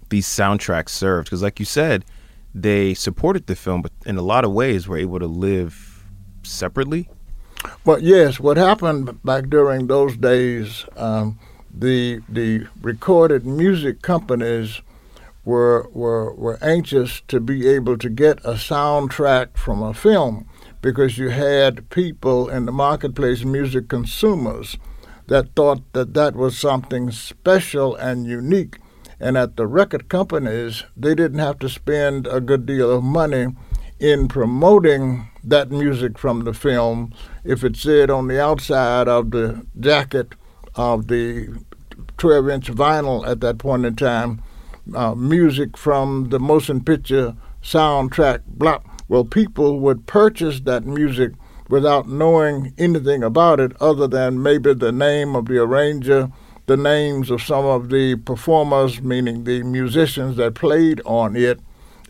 these 0.09 0.27
soundtracks 0.27 0.89
served? 0.89 1.25
Because, 1.25 1.41
like 1.41 1.59
you 1.59 1.65
said, 1.65 2.05
they 2.53 2.93
supported 2.93 3.47
the 3.47 3.55
film, 3.55 3.81
but 3.81 3.91
in 4.05 4.15
a 4.15 4.21
lot 4.21 4.45
of 4.45 4.51
ways 4.51 4.88
were 4.88 4.97
able 4.97 5.17
to 5.17 5.25
live 5.25 6.05
separately. 6.43 7.09
Well, 7.83 8.00
yes. 8.00 8.39
What 8.39 8.57
happened 8.57 9.23
back 9.23 9.50
during 9.50 9.88
those 9.88 10.15
days, 10.17 10.85
um, 10.95 11.39
the 11.73 12.21
the 12.29 12.67
recorded 12.79 13.43
music 13.43 14.03
companies 14.03 14.81
were 15.43 15.89
were 15.93 16.31
were 16.35 16.59
anxious 16.62 17.21
to 17.29 17.39
be 17.39 17.67
able 17.67 17.97
to 17.97 18.09
get 18.09 18.38
a 18.45 18.53
soundtrack 18.53 19.57
from 19.57 19.81
a 19.81 19.95
film 19.95 20.47
because 20.83 21.17
you 21.17 21.29
had 21.29 21.89
people 21.89 22.50
in 22.50 22.67
the 22.67 22.71
marketplace, 22.71 23.43
music 23.43 23.89
consumers 23.89 24.77
that 25.27 25.56
thought 25.56 25.82
that 25.94 26.13
that 26.13 26.36
was 26.36 26.58
something 26.58 27.12
special 27.12 27.96
and 27.96 28.25
unique. 28.25 28.80
And 29.20 29.38
at 29.38 29.56
the 29.56 29.68
record 29.68 30.10
companies, 30.10 30.84
they 30.98 31.15
didn't 31.15 31.39
have 31.39 31.60
to 31.60 31.70
spend 31.70 32.27
a 32.27 32.42
good 32.42 32.65
deal 32.65 32.92
of 32.92 33.03
money 33.03 33.48
in 34.00 34.27
promoting 34.27 35.30
that 35.44 35.72
music 35.72 36.18
from 36.18 36.44
the 36.44 36.53
film 36.53 37.13
if 37.44 37.63
it 37.63 37.75
said 37.77 38.10
on 38.10 38.27
the 38.27 38.42
outside 38.42 39.08
of 39.08 39.32
the 39.32 39.65
jacket 39.80 40.36
of 40.75 41.08
the 41.08 41.48
12 42.18 42.50
inch 42.50 42.72
vinyl 42.72 43.25
at 43.27 43.39
that 43.42 43.58
point 43.58 43.86
in 43.86 43.96
time, 43.96 44.42
uh, 44.94 45.15
music 45.15 45.77
from 45.77 46.30
the 46.30 46.39
motion 46.39 46.84
picture 46.84 47.36
soundtrack. 47.62 48.42
Blah. 48.46 48.80
Well, 49.08 49.25
people 49.25 49.80
would 49.80 50.08
purchase 50.08 50.62
that 50.62 50.86
music 50.86 51.34
without 51.74 52.08
knowing 52.08 52.72
anything 52.77 53.24
about 53.24 53.60
it 53.60 53.72
other 53.82 54.08
than 54.08 54.44
maybe 54.44 54.75
the 54.75 54.92
name 54.92 55.36
of 55.36 55.48
the 55.48 55.58
arranger, 55.58 56.30
the 56.68 56.77
names 56.77 57.32
of 57.32 57.42
some 57.42 57.65
of 57.65 57.89
the 57.89 58.15
performers, 58.15 59.01
meaning 59.01 59.44
the 59.44 59.63
musicians 59.63 60.38
that 60.38 60.53
played 60.53 61.01
on 61.03 61.36
it, 61.36 61.60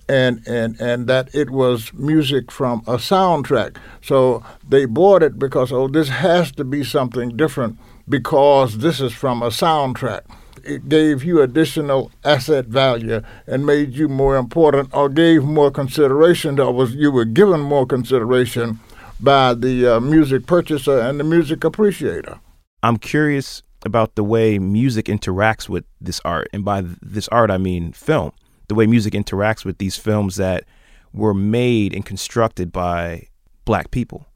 and, 0.10 0.46
and, 0.46 0.77
and 0.82 1.08
that 1.08 1.34
it 1.34 1.50
was 1.50 1.93
music 1.93 2.51
from 2.51 2.79
a 2.79 2.98
soundtrack. 2.98 3.77
So 4.01 4.43
they 4.67 4.84
bought 4.84 5.24
it 5.24 5.39
because, 5.39 5.72
oh, 5.72 5.88
this 5.88 6.10
has 6.10 6.51
to 6.51 6.65
be 6.65 6.84
something 6.84 7.38
different 7.38 7.79
because 8.10 8.79
this 8.79 9.00
is 9.00 9.13
from 9.13 9.41
a 9.41 9.48
soundtrack. 9.48 10.24
It 10.65 10.89
gave 10.89 11.24
you 11.24 11.41
additional 11.41 12.12
asset 12.25 12.65
value 12.65 13.22
and 13.48 13.65
made 13.65 13.93
you 13.93 14.10
more 14.10 14.36
important 14.36 14.89
or 14.93 15.08
gave 15.08 15.46
more 15.46 15.72
consideration 15.72 16.60
or 16.60 16.74
was 16.74 16.96
you 16.96 17.13
were 17.13 17.24
given 17.24 17.62
more 17.62 17.86
consideration 17.86 18.82
by 19.24 19.53
the 19.53 19.96
uh, 19.96 20.00
music 20.01 20.46
purchaser 20.46 21.00
and 21.00 21.20
the 21.20 21.24
music 21.24 21.63
appreciator. 21.63 22.39
I'm 22.84 22.98
curious 22.98 23.63
about 23.86 24.15
the 24.15 24.24
way 24.24 24.60
music 24.60 25.06
interacts 25.06 25.70
with 25.70 25.86
this 26.01 26.20
art. 26.25 26.50
And 26.53 26.65
by 26.65 26.84
this 27.01 27.30
art, 27.30 27.50
I 27.50 27.58
mean 27.58 27.94
film. 27.94 28.34
The 28.68 28.75
way 28.75 28.86
music 28.86 29.13
interacts 29.13 29.63
with 29.63 29.77
these 29.77 29.98
films 29.98 30.36
that 30.36 30.65
were 31.13 31.34
made 31.34 31.94
and 31.94 32.06
constructed 32.06 32.72
by 32.72 33.27
black 33.65 33.92
people. 33.92 34.27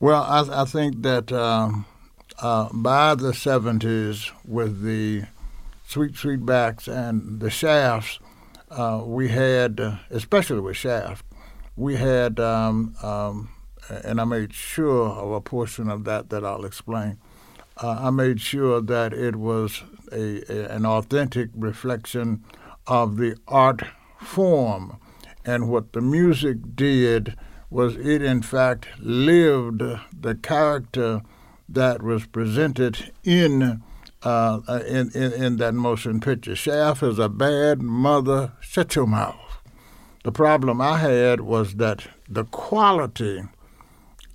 Well, 0.00 0.22
I, 0.22 0.62
I 0.62 0.64
think 0.64 1.02
that 1.02 1.32
um, 1.32 1.84
uh, 2.40 2.68
by 2.72 3.14
the 3.14 3.32
70s, 3.32 4.30
with 4.44 4.82
the 4.82 5.24
Sweet 5.86 6.14
Sweetbacks 6.14 6.88
and 6.88 7.40
the 7.40 7.50
Shafts, 7.50 8.20
uh, 8.70 9.02
we 9.04 9.28
had, 9.28 9.80
uh, 9.80 9.96
especially 10.10 10.60
with 10.60 10.76
Shaft, 10.76 11.24
we 11.76 11.96
had 11.96 12.38
um, 12.38 12.94
um, 13.02 13.50
and 13.88 14.20
I 14.20 14.24
made 14.24 14.52
sure 14.52 15.08
of 15.08 15.32
a 15.32 15.40
portion 15.40 15.88
of 15.88 16.04
that 16.04 16.30
that 16.30 16.44
I'll 16.44 16.64
explain. 16.64 17.18
Uh, 17.82 17.96
I 18.00 18.10
made 18.10 18.40
sure 18.40 18.80
that 18.80 19.12
it 19.12 19.36
was 19.36 19.82
a, 20.12 20.42
a, 20.52 20.68
an 20.74 20.84
authentic 20.84 21.50
reflection 21.54 22.42
of 22.86 23.16
the 23.16 23.36
art 23.46 23.82
form, 24.20 24.98
and 25.44 25.68
what 25.68 25.92
the 25.92 26.00
music 26.00 26.74
did 26.74 27.36
was 27.70 27.96
it 27.96 28.22
in 28.22 28.42
fact 28.42 28.86
lived 28.98 29.82
the 30.12 30.34
character 30.34 31.22
that 31.68 32.02
was 32.02 32.26
presented 32.26 33.12
in 33.24 33.82
uh, 34.22 34.60
in, 34.86 35.10
in, 35.12 35.32
in 35.32 35.56
that 35.58 35.74
motion 35.74 36.18
picture. 36.18 36.56
Shaft 36.56 37.02
is 37.04 37.20
a 37.20 37.28
bad 37.28 37.80
mother. 37.80 38.52
Shut 38.60 38.96
your 38.96 39.06
mouth. 39.06 39.60
The 40.24 40.32
problem 40.32 40.80
I 40.80 40.98
had 40.98 41.42
was 41.42 41.74
that 41.76 42.08
the 42.28 42.44
quality 42.44 43.44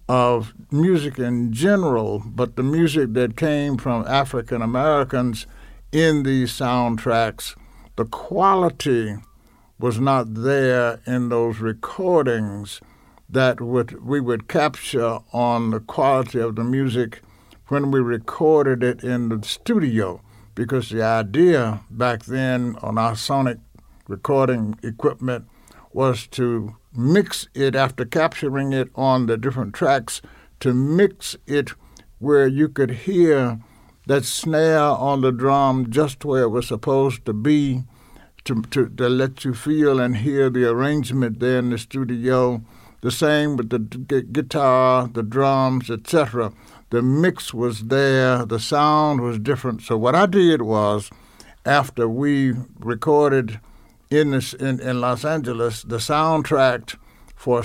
of 0.08 0.54
music 0.72 1.18
in 1.18 1.54
general, 1.54 2.22
but 2.26 2.56
the 2.56 2.64
music 2.64 3.14
that 3.14 3.38
came 3.38 3.78
from 3.78 4.06
African 4.08 4.62
Americans 4.62 5.48
in 5.92 6.24
these 6.24 6.52
soundtracks, 6.52 7.56
the 7.96 8.06
quality 8.06 9.16
was 9.80 10.00
not 10.00 10.34
there 10.34 11.00
in 11.06 11.30
those 11.30 11.60
recordings 11.60 12.82
that 13.30 13.62
would, 13.62 14.04
we 14.06 14.20
would 14.20 14.48
capture 14.48 15.20
on 15.32 15.72
the 15.72 15.80
quality 15.80 16.40
of 16.40 16.56
the 16.56 16.64
music 16.64 17.22
when 17.68 17.92
we 17.92 18.00
recorded 18.00 18.84
it 18.84 19.04
in 19.04 19.30
the 19.30 19.42
studio. 19.44 20.22
Because 20.56 20.90
the 20.90 21.02
idea 21.02 21.82
back 21.90 22.26
then 22.26 22.76
on 22.82 22.98
our 22.98 23.16
sonic 23.16 23.58
recording 24.08 24.78
equipment 24.84 25.48
was 25.92 26.28
to 26.28 26.76
mix 26.96 27.48
it 27.54 27.76
after 27.76 28.06
capturing 28.06 28.74
it 28.74 28.90
on 28.96 29.26
the 29.26 29.38
different 29.38 29.74
tracks 29.74 30.22
to 30.60 30.74
mix 30.74 31.36
it 31.48 31.72
where 32.20 32.48
you 32.48 32.70
could 32.70 32.92
hear 32.92 33.60
that 34.08 34.26
snare 34.26 34.80
on 34.80 35.22
the 35.22 35.32
drum 35.32 35.90
just 35.90 36.24
where 36.26 36.44
it 36.44 36.50
was 36.50 36.68
supposed 36.68 37.26
to 37.26 37.34
be 37.34 37.84
to, 38.44 38.62
to, 38.64 38.90
to 38.90 39.10
let 39.10 39.46
you 39.46 39.54
feel 39.54 40.00
and 40.00 40.18
hear 40.18 40.50
the 40.50 40.70
arrangement 40.70 41.40
there 41.40 41.60
in 41.60 41.70
the 41.70 41.78
studio 41.78 42.64
the 43.04 43.12
same 43.12 43.58
with 43.58 43.70
the 43.70 43.80
g- 43.80 44.22
guitar, 44.32 45.10
the 45.10 45.24
drums, 45.24 45.90
etc. 45.90 46.54
The 46.90 47.02
mix 47.02 47.54
was 47.54 47.88
there, 47.88 48.46
the 48.46 48.62
sound 48.62 49.20
was 49.20 49.38
different. 49.40 49.82
So 49.82 49.98
what 49.98 50.16
I 50.16 50.26
did 50.26 50.62
was, 50.62 51.10
after 51.66 52.08
we 52.08 52.54
recorded 52.80 53.60
in 54.14 54.32
this, 54.32 54.54
in, 54.54 54.80
in 54.80 55.02
Los 55.02 55.26
Angeles 55.26 55.84
the 55.84 55.98
soundtrack 55.98 56.96
for 57.36 57.64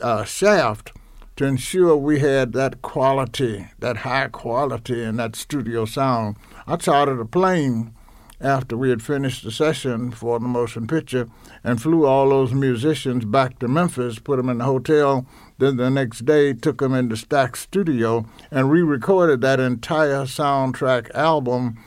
uh, 0.00 0.24
Shaft 0.24 0.92
to 1.36 1.44
ensure 1.44 1.96
we 1.96 2.20
had 2.20 2.52
that 2.52 2.82
quality, 2.82 3.68
that 3.78 3.98
high 3.98 4.28
quality, 4.28 5.02
and 5.02 5.18
that 5.18 5.34
studio 5.34 5.84
sound. 5.84 6.36
I 6.66 6.76
chartered 6.76 7.20
a 7.20 7.24
plane 7.24 7.94
after 8.42 8.76
we 8.76 8.90
had 8.90 9.02
finished 9.02 9.44
the 9.44 9.50
session 9.50 10.10
for 10.10 10.38
the 10.38 10.46
motion 10.46 10.86
picture 10.86 11.28
and 11.62 11.80
flew 11.80 12.04
all 12.04 12.28
those 12.28 12.52
musicians 12.52 13.24
back 13.24 13.58
to 13.60 13.68
Memphis, 13.68 14.18
put 14.18 14.36
them 14.36 14.48
in 14.48 14.58
the 14.58 14.64
hotel. 14.64 15.26
Then 15.58 15.76
the 15.76 15.90
next 15.90 16.24
day, 16.24 16.52
took 16.52 16.78
them 16.78 16.92
into 16.92 17.14
Stax 17.14 17.56
Studio 17.56 18.26
and 18.50 18.70
re 18.70 18.82
recorded 18.82 19.40
that 19.40 19.60
entire 19.60 20.24
soundtrack 20.24 21.14
album 21.14 21.78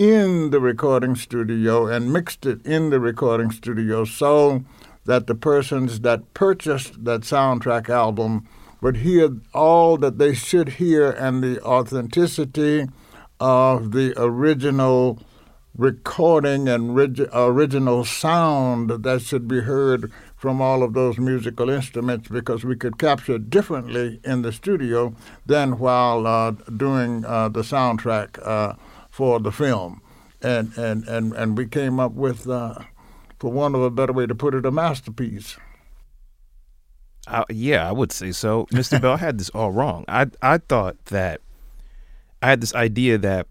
in 0.00 0.48
the 0.48 0.60
recording 0.60 1.14
studio 1.14 1.86
and 1.86 2.10
mixed 2.10 2.46
it 2.46 2.64
in 2.64 2.88
the 2.88 2.98
recording 2.98 3.50
studio 3.50 4.02
so 4.02 4.64
that 5.04 5.26
the 5.26 5.34
persons 5.34 6.00
that 6.00 6.32
purchased 6.32 7.04
that 7.04 7.20
soundtrack 7.20 7.86
album 7.90 8.48
would 8.80 8.96
hear 8.96 9.28
all 9.52 9.98
that 9.98 10.16
they 10.16 10.32
should 10.32 10.70
hear 10.70 11.10
and 11.10 11.44
the 11.44 11.62
authenticity 11.62 12.86
of 13.38 13.92
the 13.92 14.14
original 14.16 15.18
recording 15.76 16.66
and 16.66 16.94
rig- 16.94 17.28
original 17.34 18.02
sound 18.02 18.88
that 18.88 19.20
should 19.20 19.46
be 19.46 19.60
heard 19.60 20.10
from 20.34 20.62
all 20.62 20.82
of 20.82 20.94
those 20.94 21.18
musical 21.18 21.68
instruments 21.68 22.26
because 22.28 22.64
we 22.64 22.74
could 22.74 22.98
capture 22.98 23.36
differently 23.38 24.18
in 24.24 24.40
the 24.40 24.50
studio 24.50 25.14
than 25.44 25.78
while 25.78 26.26
uh, 26.26 26.52
doing 26.74 27.22
uh, 27.26 27.50
the 27.50 27.60
soundtrack 27.60 28.38
uh, 28.46 28.72
for 29.10 29.40
the 29.40 29.52
film. 29.52 30.00
And, 30.42 30.76
and, 30.78 31.06
and, 31.06 31.32
and 31.34 31.58
we 31.58 31.66
came 31.66 32.00
up 32.00 32.12
with, 32.12 32.48
uh, 32.48 32.78
for 33.38 33.52
want 33.52 33.74
of 33.74 33.82
a 33.82 33.90
better 33.90 34.12
way 34.12 34.26
to 34.26 34.34
put 34.34 34.54
it, 34.54 34.64
a 34.64 34.70
masterpiece. 34.70 35.56
Uh, 37.26 37.44
yeah, 37.50 37.88
I 37.88 37.92
would 37.92 38.12
say 38.12 38.32
so. 38.32 38.66
Mr. 38.72 39.00
Bell 39.00 39.12
I 39.12 39.16
had 39.18 39.38
this 39.38 39.50
all 39.50 39.70
wrong. 39.70 40.04
I 40.08 40.26
I 40.42 40.58
thought 40.58 40.96
that 41.06 41.40
I 42.42 42.48
had 42.48 42.60
this 42.60 42.74
idea 42.74 43.18
that 43.18 43.46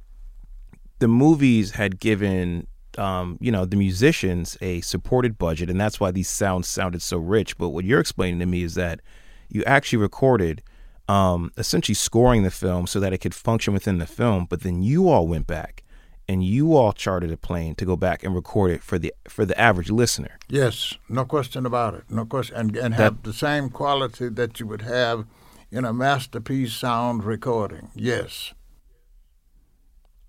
the 0.99 1.07
movies 1.07 1.71
had 1.71 1.99
given 1.99 2.67
um, 2.97 3.37
you 3.39 3.51
know 3.51 3.65
the 3.65 3.77
musicians 3.77 4.57
a 4.61 4.81
supported 4.81 5.37
budget, 5.37 5.69
and 5.69 5.79
that's 5.79 5.99
why 5.99 6.11
these 6.11 6.29
sounds 6.29 6.67
sounded 6.67 7.01
so 7.01 7.17
rich. 7.17 7.57
But 7.57 7.69
what 7.69 7.85
you're 7.85 7.99
explaining 7.99 8.39
to 8.39 8.45
me 8.45 8.63
is 8.63 8.75
that 8.75 9.01
you 9.49 9.63
actually 9.65 9.99
recorded 9.99 10.61
um, 11.09 11.51
essentially 11.57 11.95
scoring 11.95 12.43
the 12.43 12.51
film 12.51 12.85
so 12.85 12.99
that 12.99 13.11
it 13.13 13.17
could 13.17 13.33
function 13.33 13.73
within 13.73 13.97
the 13.97 14.05
film, 14.05 14.45
but 14.45 14.61
then 14.61 14.83
you 14.83 15.09
all 15.09 15.27
went 15.27 15.47
back 15.47 15.83
and 16.27 16.43
you 16.43 16.75
all 16.75 16.93
chartered 16.93 17.31
a 17.31 17.37
plane 17.37 17.73
to 17.73 17.83
go 17.83 17.95
back 17.95 18.23
and 18.23 18.35
record 18.35 18.69
it 18.69 18.83
for 18.83 18.99
the 18.99 19.11
for 19.27 19.43
the 19.43 19.59
average 19.59 19.89
listener. 19.89 20.37
Yes, 20.47 20.93
no 21.09 21.25
question 21.25 21.65
about 21.65 21.95
it. 21.95 22.03
No 22.09 22.25
question, 22.25 22.55
and 22.55 22.77
and 22.77 22.93
have 22.93 23.23
the 23.23 23.33
same 23.33 23.71
quality 23.71 24.29
that 24.29 24.59
you 24.59 24.67
would 24.67 24.83
have 24.83 25.25
in 25.71 25.83
a 25.83 25.91
masterpiece 25.91 26.73
sound 26.73 27.23
recording. 27.23 27.89
Yes. 27.95 28.53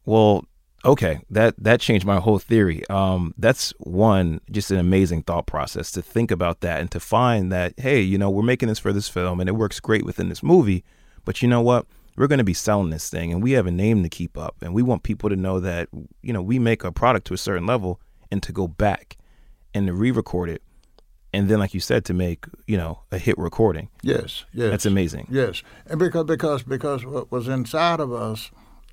Well, 0.06 0.46
okay, 0.84 1.20
that 1.30 1.54
that 1.58 1.80
changed 1.80 2.06
my 2.06 2.20
whole 2.20 2.38
theory. 2.38 2.87
Um, 2.88 3.34
that's 3.37 3.72
one 3.78 4.40
just 4.50 4.70
an 4.70 4.78
amazing 4.78 5.22
thought 5.22 5.46
process 5.46 5.90
to 5.92 6.02
think 6.02 6.30
about 6.30 6.60
that 6.60 6.80
and 6.80 6.90
to 6.90 7.00
find 7.00 7.52
that 7.52 7.75
hey, 7.78 8.00
you 8.00 8.19
know, 8.19 8.30
we're 8.30 8.43
making 8.43 8.69
this 8.69 8.78
for 8.78 8.93
this 8.93 9.08
film 9.08 9.40
and 9.40 9.49
it 9.49 9.52
works 9.52 9.80
great 9.80 10.04
within 10.04 10.28
this 10.28 10.43
movie, 10.43 10.84
but 11.25 11.43
you 11.43 11.49
know 11.49 11.60
what? 11.60 11.86
we're 12.16 12.26
going 12.26 12.38
to 12.38 12.45
be 12.45 12.54
selling 12.54 12.90
this 12.90 13.08
thing 13.08 13.32
and 13.32 13.43
we 13.43 13.52
have 13.52 13.66
a 13.66 13.71
name 13.71 14.02
to 14.02 14.08
keep 14.08 14.36
up 14.36 14.56
and 14.60 14.75
we 14.75 14.82
want 14.82 15.02
people 15.02 15.30
to 15.30 15.36
know 15.36 15.58
that 15.58 15.88
you 16.23 16.32
know 16.32 16.43
we 16.43 16.58
make 16.58 16.84
a 16.84 16.93
product 16.93 17.26
to 17.26 17.32
a 17.32 17.38
certain 17.38 17.66
level 17.66 17.99
and 18.30 18.43
to 18.43 18.52
go 18.52 18.69
back 18.69 19.16
and 19.73 19.86
to 19.86 19.95
re-record 19.95 20.50
it 20.50 20.62
and 21.32 21.49
then 21.49 21.58
like 21.58 21.73
you 21.73 21.80
said 21.80 22.04
to 22.04 22.12
make 22.12 22.45
you 22.66 22.76
know 22.76 23.00
a 23.10 23.19
hit 23.19 23.38
recording 23.38 23.88
yes 24.02 24.45
yes 24.52 24.71
that's 24.71 24.86
amazing 24.86 25.26
yes 25.30 25.62
and 25.86 25.99
because 25.99 26.25
because 26.25 26.62
because 26.62 27.06
what 27.06 27.32
was 27.32 27.49
inside 27.49 28.00
of 28.00 28.12
us 28.12 28.50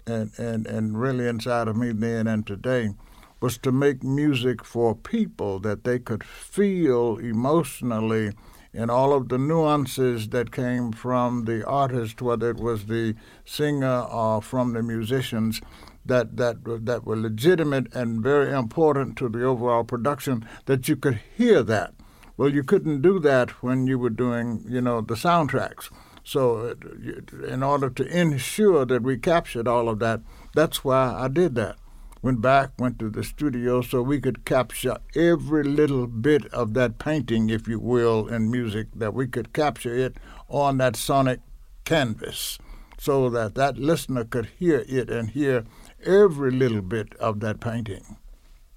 and 0.07 0.31
and 0.37 0.65
and 0.65 0.99
really 0.99 1.27
inside 1.27 1.67
of 1.67 1.75
me 1.75 1.91
then 1.91 2.27
and 2.27 2.47
today 2.47 2.91
was 3.39 3.57
to 3.59 3.71
make 3.71 4.03
music 4.03 4.63
for 4.63 4.95
people 4.95 5.59
that 5.59 5.83
they 5.83 5.99
could 5.99 6.23
feel 6.23 7.17
emotionally 7.17 8.31
and 8.73 8.91
all 8.91 9.13
of 9.13 9.29
the 9.29 9.37
nuances 9.37 10.29
that 10.29 10.51
came 10.51 10.91
from 10.91 11.45
the 11.45 11.65
artist, 11.65 12.21
whether 12.21 12.51
it 12.51 12.57
was 12.57 12.85
the 12.85 13.15
singer 13.45 14.01
or 14.01 14.41
from 14.41 14.73
the 14.73 14.83
musicians, 14.83 15.61
that 16.05 16.37
that 16.37 16.57
that 16.85 17.03
were 17.05 17.15
legitimate 17.15 17.93
and 17.93 18.21
very 18.21 18.51
important 18.53 19.17
to 19.17 19.29
the 19.29 19.43
overall 19.43 19.83
production. 19.83 20.47
That 20.65 20.87
you 20.87 20.95
could 20.95 21.19
hear 21.35 21.63
that. 21.63 21.93
Well, 22.37 22.49
you 22.49 22.63
couldn't 22.63 23.01
do 23.01 23.19
that 23.21 23.63
when 23.63 23.87
you 23.87 23.97
were 23.97 24.11
doing, 24.11 24.63
you 24.69 24.79
know, 24.79 25.01
the 25.01 25.15
soundtracks. 25.15 25.89
So, 26.27 26.75
uh, 26.75 27.47
in 27.47 27.63
order 27.63 27.89
to 27.89 28.05
ensure 28.05 28.85
that 28.85 29.01
we 29.01 29.17
captured 29.17 29.65
all 29.65 29.87
of 29.87 29.99
that, 29.99 30.19
that's 30.53 30.83
why 30.83 31.15
I 31.17 31.29
did 31.29 31.55
that 31.55 31.77
went 32.21 32.41
back, 32.41 32.71
went 32.77 32.99
to 32.99 33.09
the 33.09 33.23
studio 33.23 33.81
so 33.81 34.01
we 34.01 34.19
could 34.19 34.43
capture 34.43 34.97
every 35.15 35.63
little 35.63 36.05
bit 36.05 36.45
of 36.47 36.73
that 36.73 36.99
painting, 36.99 37.49
if 37.49 37.65
you 37.65 37.79
will, 37.79 38.27
in 38.27 38.51
music, 38.51 38.87
that 38.93 39.13
we 39.13 39.25
could 39.25 39.53
capture 39.53 39.95
it 39.95 40.17
on 40.49 40.77
that 40.79 40.97
sonic 40.97 41.39
canvas 41.85 42.57
so 42.97 43.29
that 43.29 43.55
that 43.55 43.77
listener 43.77 44.25
could 44.25 44.47
hear 44.59 44.83
it 44.89 45.09
and 45.09 45.29
hear 45.29 45.63
every 46.03 46.51
little 46.51 46.81
bit 46.81 47.15
of 47.21 47.39
that 47.39 47.61
painting. 47.61 48.17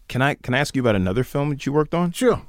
Can 0.07 0.23
I 0.23 0.35
can 0.35 0.55
I 0.55 0.59
ask 0.59 0.77
you 0.77 0.83
about 0.83 0.95
another 0.95 1.25
film 1.25 1.51
that 1.51 1.67
you 1.67 1.73
worked 1.73 1.95
on? 1.95 2.13
Sure 2.13 2.43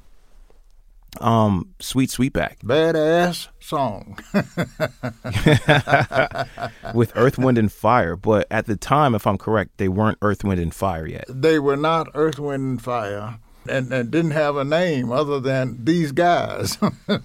um, 1.19 1.74
Sweet 1.80 2.10
Sweetback. 2.10 2.60
Badass 2.60 3.50
song. 3.60 4.17
With 6.93 7.12
Earth, 7.15 7.38
Wind, 7.38 7.58
and 7.58 7.71
Fire. 7.71 8.15
But 8.15 8.47
at 8.50 8.65
the 8.65 8.76
time, 8.76 9.15
if 9.15 9.28
I'm 9.28 9.38
correct, 9.38 9.78
they 9.78 9.89
weren't 9.89 10.17
Earth, 10.21 10.43
Wind, 10.43 10.62
and 10.62 10.74
Fire 10.74 11.08
yet. 11.08 11.26
They 11.28 11.60
were 11.60 11.78
not 11.78 12.08
Earth, 12.13 12.39
Wind, 12.39 12.63
and 12.63 12.82
Fire. 12.82 13.39
And, 13.69 13.93
and 13.93 14.10
didn't 14.10 14.32
have 14.32 14.56
a 14.56 14.63
name 14.63 15.12
other 15.12 15.39
than 15.39 15.86
these 15.86 16.12
guys. 16.12 16.80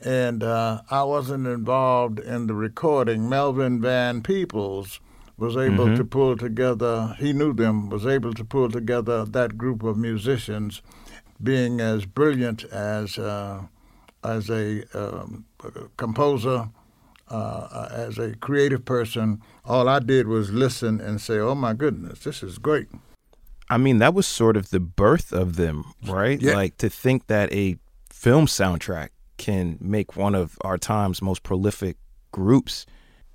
and 0.00 0.42
uh, 0.42 0.80
I 0.90 1.02
wasn't 1.02 1.46
involved 1.46 2.20
in 2.20 2.46
the 2.46 2.54
recording. 2.54 3.28
Melvin 3.28 3.82
Van 3.82 4.22
Peebles 4.22 5.00
was 5.36 5.56
able 5.56 5.86
mm-hmm. 5.86 5.96
to 5.96 6.04
pull 6.04 6.36
together, 6.36 7.14
he 7.18 7.34
knew 7.34 7.52
them, 7.52 7.90
was 7.90 8.06
able 8.06 8.32
to 8.32 8.44
pull 8.44 8.70
together 8.70 9.26
that 9.26 9.58
group 9.58 9.82
of 9.82 9.98
musicians 9.98 10.80
being 11.42 11.80
as 11.80 12.04
brilliant 12.06 12.64
as 12.64 13.18
uh, 13.18 13.62
as 14.24 14.50
a, 14.50 14.82
um, 14.92 15.44
composer, 15.96 16.68
uh, 17.28 17.88
as 17.92 18.18
a 18.18 18.34
creative 18.36 18.84
person. 18.84 19.40
All 19.64 19.88
I 19.88 20.00
did 20.00 20.26
was 20.26 20.50
listen 20.50 21.00
and 21.00 21.20
say, 21.20 21.38
"Oh 21.38 21.54
my 21.54 21.72
goodness, 21.74 22.20
this 22.20 22.42
is 22.42 22.58
great." 22.58 22.88
I 23.68 23.78
mean, 23.78 23.98
that 23.98 24.14
was 24.14 24.26
sort 24.26 24.56
of 24.56 24.70
the 24.70 24.80
birth 24.80 25.32
of 25.32 25.56
them, 25.56 25.84
right? 26.06 26.40
Yeah. 26.40 26.54
Like 26.54 26.76
to 26.78 26.88
think 26.88 27.26
that 27.26 27.52
a 27.52 27.76
film 28.10 28.46
soundtrack 28.46 29.08
can 29.38 29.76
make 29.80 30.16
one 30.16 30.34
of 30.34 30.56
our 30.62 30.78
time's 30.78 31.20
most 31.20 31.42
prolific 31.42 31.96
groups. 32.32 32.86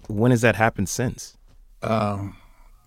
When 0.07 0.31
has 0.31 0.41
that 0.41 0.55
happened 0.55 0.89
since? 0.89 1.37
Um, 1.83 2.37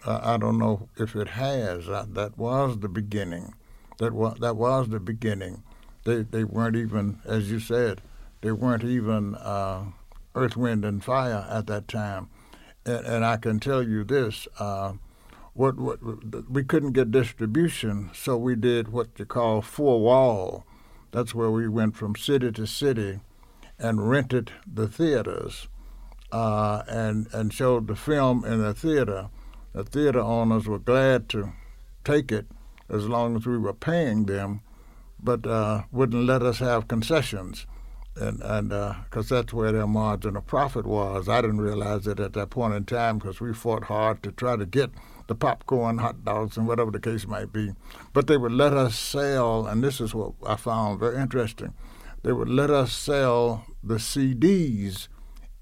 I 0.06 0.36
don't 0.36 0.58
know 0.58 0.88
if 0.96 1.16
it 1.16 1.28
has. 1.28 1.86
that 1.86 2.32
was 2.36 2.78
the 2.78 2.88
beginning. 2.88 3.54
That 3.98 4.12
was 4.12 4.38
that 4.40 4.56
was 4.56 4.88
the 4.88 5.00
beginning. 5.00 5.62
They 6.04 6.22
they 6.22 6.44
weren't 6.44 6.76
even, 6.76 7.20
as 7.24 7.50
you 7.50 7.60
said, 7.60 8.00
they 8.40 8.52
weren't 8.52 8.84
even 8.84 9.36
uh, 9.36 9.84
Earth, 10.34 10.56
Wind, 10.56 10.84
and 10.84 11.02
Fire 11.02 11.46
at 11.48 11.66
that 11.68 11.88
time. 11.88 12.28
And, 12.84 13.06
and 13.06 13.24
I 13.24 13.36
can 13.36 13.60
tell 13.60 13.82
you 13.82 14.04
this: 14.04 14.48
uh, 14.58 14.94
what 15.54 15.78
what 15.78 15.98
we 16.50 16.64
couldn't 16.64 16.92
get 16.92 17.10
distribution, 17.10 18.10
so 18.12 18.36
we 18.36 18.56
did 18.56 18.88
what 18.88 19.08
you 19.16 19.24
call 19.24 19.62
four 19.62 20.00
wall. 20.00 20.66
That's 21.12 21.34
where 21.34 21.50
we 21.50 21.68
went 21.68 21.96
from 21.96 22.16
city 22.16 22.50
to 22.50 22.66
city, 22.66 23.20
and 23.78 24.10
rented 24.10 24.50
the 24.66 24.88
theaters, 24.88 25.68
uh, 26.32 26.82
and 26.88 27.28
and 27.32 27.52
showed 27.52 27.86
the 27.86 27.96
film 27.96 28.44
in 28.44 28.60
the 28.60 28.74
theater. 28.74 29.30
The 29.72 29.84
theater 29.84 30.20
owners 30.20 30.66
were 30.66 30.78
glad 30.78 31.28
to 31.30 31.52
take 32.04 32.30
it 32.30 32.46
as 32.88 33.08
long 33.08 33.36
as 33.36 33.46
we 33.46 33.58
were 33.58 33.72
paying 33.72 34.26
them, 34.26 34.60
but 35.22 35.46
uh, 35.46 35.82
wouldn't 35.90 36.24
let 36.24 36.42
us 36.42 36.58
have 36.58 36.88
concessions, 36.88 37.66
and 38.16 38.40
and 38.42 38.68
because 38.68 39.32
uh, 39.32 39.36
that's 39.36 39.52
where 39.52 39.72
their 39.72 39.86
margin 39.86 40.36
of 40.36 40.46
profit 40.46 40.86
was. 40.86 41.28
I 41.28 41.40
didn't 41.40 41.60
realize 41.60 42.06
it 42.06 42.20
at 42.20 42.34
that 42.34 42.50
point 42.50 42.74
in 42.74 42.84
time 42.84 43.18
because 43.18 43.40
we 43.40 43.52
fought 43.54 43.84
hard 43.84 44.22
to 44.22 44.32
try 44.32 44.56
to 44.56 44.66
get 44.66 44.90
the 45.26 45.34
popcorn, 45.34 45.98
hot 45.98 46.24
dogs, 46.24 46.56
and 46.56 46.66
whatever 46.68 46.90
the 46.90 47.00
case 47.00 47.26
might 47.26 47.52
be. 47.52 47.72
But 48.12 48.26
they 48.26 48.36
would 48.36 48.52
let 48.52 48.74
us 48.74 48.98
sell, 48.98 49.66
and 49.66 49.82
this 49.82 50.00
is 50.00 50.14
what 50.14 50.32
I 50.46 50.56
found 50.56 51.00
very 51.00 51.16
interesting. 51.16 51.72
they 52.22 52.32
would 52.32 52.48
let 52.48 52.70
us 52.70 52.92
sell 52.92 53.66
the 53.82 53.96
CDs 53.96 55.08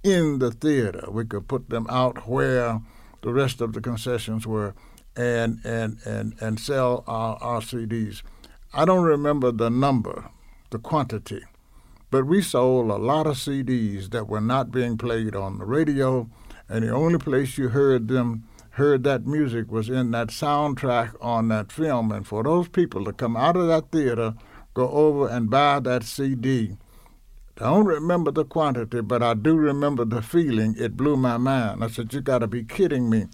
in 0.02 0.38
the 0.38 0.50
theater. 0.50 1.04
We 1.10 1.24
could 1.24 1.48
put 1.48 1.70
them 1.70 1.86
out 1.90 2.28
where 2.28 2.80
the 3.22 3.32
rest 3.32 3.60
of 3.60 3.72
the 3.72 3.80
concessions 3.80 4.46
were 4.46 4.74
and 5.16 5.60
and 5.64 5.98
and, 6.04 6.34
and 6.40 6.60
sell 6.60 7.04
our, 7.06 7.36
our 7.36 7.60
CDs. 7.60 8.22
I 8.72 8.84
don't 8.84 9.04
remember 9.04 9.52
the 9.52 9.70
number, 9.70 10.30
the 10.70 10.78
quantity, 10.78 11.42
but 12.10 12.26
we 12.26 12.42
sold 12.42 12.90
a 12.90 12.96
lot 12.96 13.26
of 13.26 13.36
CDs 13.36 14.10
that 14.10 14.28
were 14.28 14.40
not 14.40 14.70
being 14.70 14.96
played 14.96 15.36
on 15.36 15.58
the 15.58 15.64
radio, 15.64 16.28
and 16.68 16.84
the 16.84 16.90
only 16.90 17.18
place 17.18 17.58
you 17.58 17.68
heard 17.68 18.08
them 18.08 18.44
heard 18.72 19.04
that 19.04 19.26
music 19.26 19.70
was 19.70 19.90
in 19.90 20.10
that 20.12 20.28
soundtrack 20.28 21.14
on 21.20 21.48
that 21.48 21.70
film. 21.70 22.10
And 22.10 22.26
for 22.26 22.42
those 22.42 22.68
people 22.68 23.04
to 23.04 23.12
come 23.12 23.36
out 23.36 23.56
of 23.56 23.66
that 23.68 23.90
theater, 23.90 24.34
go 24.72 24.88
over 24.88 25.28
and 25.28 25.50
buy 25.50 25.80
that 25.80 26.04
CD. 26.04 26.76
I 27.58 27.64
don't 27.64 27.84
remember 27.84 28.30
the 28.30 28.46
quantity, 28.46 29.02
but 29.02 29.22
I 29.22 29.34
do 29.34 29.56
remember 29.56 30.06
the 30.06 30.22
feeling. 30.22 30.74
It 30.78 30.96
blew 30.96 31.16
my 31.16 31.36
mind. 31.36 31.84
I 31.84 31.88
said, 31.88 32.14
You 32.14 32.22
got 32.22 32.38
to 32.38 32.46
be 32.46 32.64
kidding 32.64 33.10
me. 33.10 33.26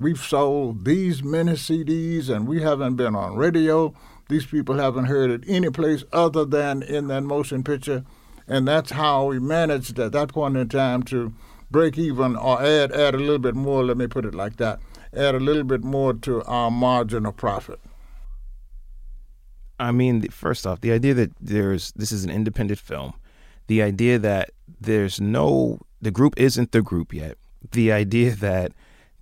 We've 0.00 0.18
sold 0.18 0.86
these 0.86 1.22
many 1.22 1.52
CDs 1.52 2.30
and 2.30 2.48
we 2.48 2.62
haven't 2.62 2.96
been 2.96 3.14
on 3.14 3.36
radio. 3.36 3.92
These 4.30 4.46
people 4.46 4.76
haven't 4.76 5.04
heard 5.04 5.30
it 5.30 5.44
any 5.46 5.68
place 5.68 6.04
other 6.10 6.46
than 6.46 6.82
in 6.82 7.08
that 7.08 7.20
motion 7.20 7.62
picture. 7.62 8.04
And 8.48 8.66
that's 8.66 8.92
how 8.92 9.26
we 9.26 9.38
managed 9.38 9.98
at 9.98 10.12
that 10.12 10.30
point 10.30 10.56
in 10.56 10.70
time 10.70 11.02
to 11.04 11.34
break 11.70 11.98
even 11.98 12.34
or 12.34 12.62
add 12.62 12.92
add 12.92 13.14
a 13.14 13.18
little 13.18 13.38
bit 13.38 13.54
more, 13.54 13.84
let 13.84 13.98
me 13.98 14.06
put 14.06 14.24
it 14.24 14.34
like 14.34 14.56
that. 14.56 14.80
Add 15.14 15.34
a 15.34 15.40
little 15.40 15.64
bit 15.64 15.84
more 15.84 16.14
to 16.14 16.42
our 16.44 16.70
margin 16.70 17.26
of 17.26 17.36
profit. 17.36 17.78
I 19.78 19.92
mean, 19.92 20.26
first 20.30 20.66
off, 20.66 20.80
the 20.80 20.92
idea 20.92 21.12
that 21.12 21.32
there's 21.40 21.92
this 21.92 22.10
is 22.10 22.24
an 22.24 22.30
independent 22.30 22.80
film, 22.80 23.12
the 23.66 23.82
idea 23.82 24.18
that 24.18 24.50
there's 24.80 25.20
no 25.20 25.80
the 26.00 26.10
group 26.10 26.34
isn't 26.38 26.72
the 26.72 26.80
group 26.80 27.12
yet, 27.12 27.36
the 27.72 27.92
idea 27.92 28.30
that 28.36 28.72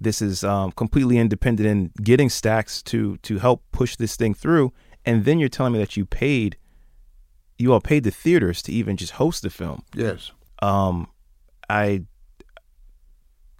this 0.00 0.22
is 0.22 0.44
um, 0.44 0.72
completely 0.72 1.18
independent 1.18 1.68
and 1.68 1.92
getting 2.04 2.28
Stax 2.28 2.82
to 2.84 3.16
to 3.18 3.38
help 3.38 3.62
push 3.72 3.96
this 3.96 4.16
thing 4.16 4.34
through, 4.34 4.72
and 5.04 5.24
then 5.24 5.38
you're 5.38 5.48
telling 5.48 5.72
me 5.72 5.78
that 5.78 5.96
you 5.96 6.04
paid, 6.04 6.56
you 7.58 7.72
all 7.72 7.80
paid 7.80 8.04
the 8.04 8.10
theaters 8.10 8.62
to 8.62 8.72
even 8.72 8.96
just 8.96 9.12
host 9.12 9.42
the 9.42 9.50
film. 9.50 9.82
Yes. 9.94 10.32
Um, 10.60 11.08
I. 11.68 12.02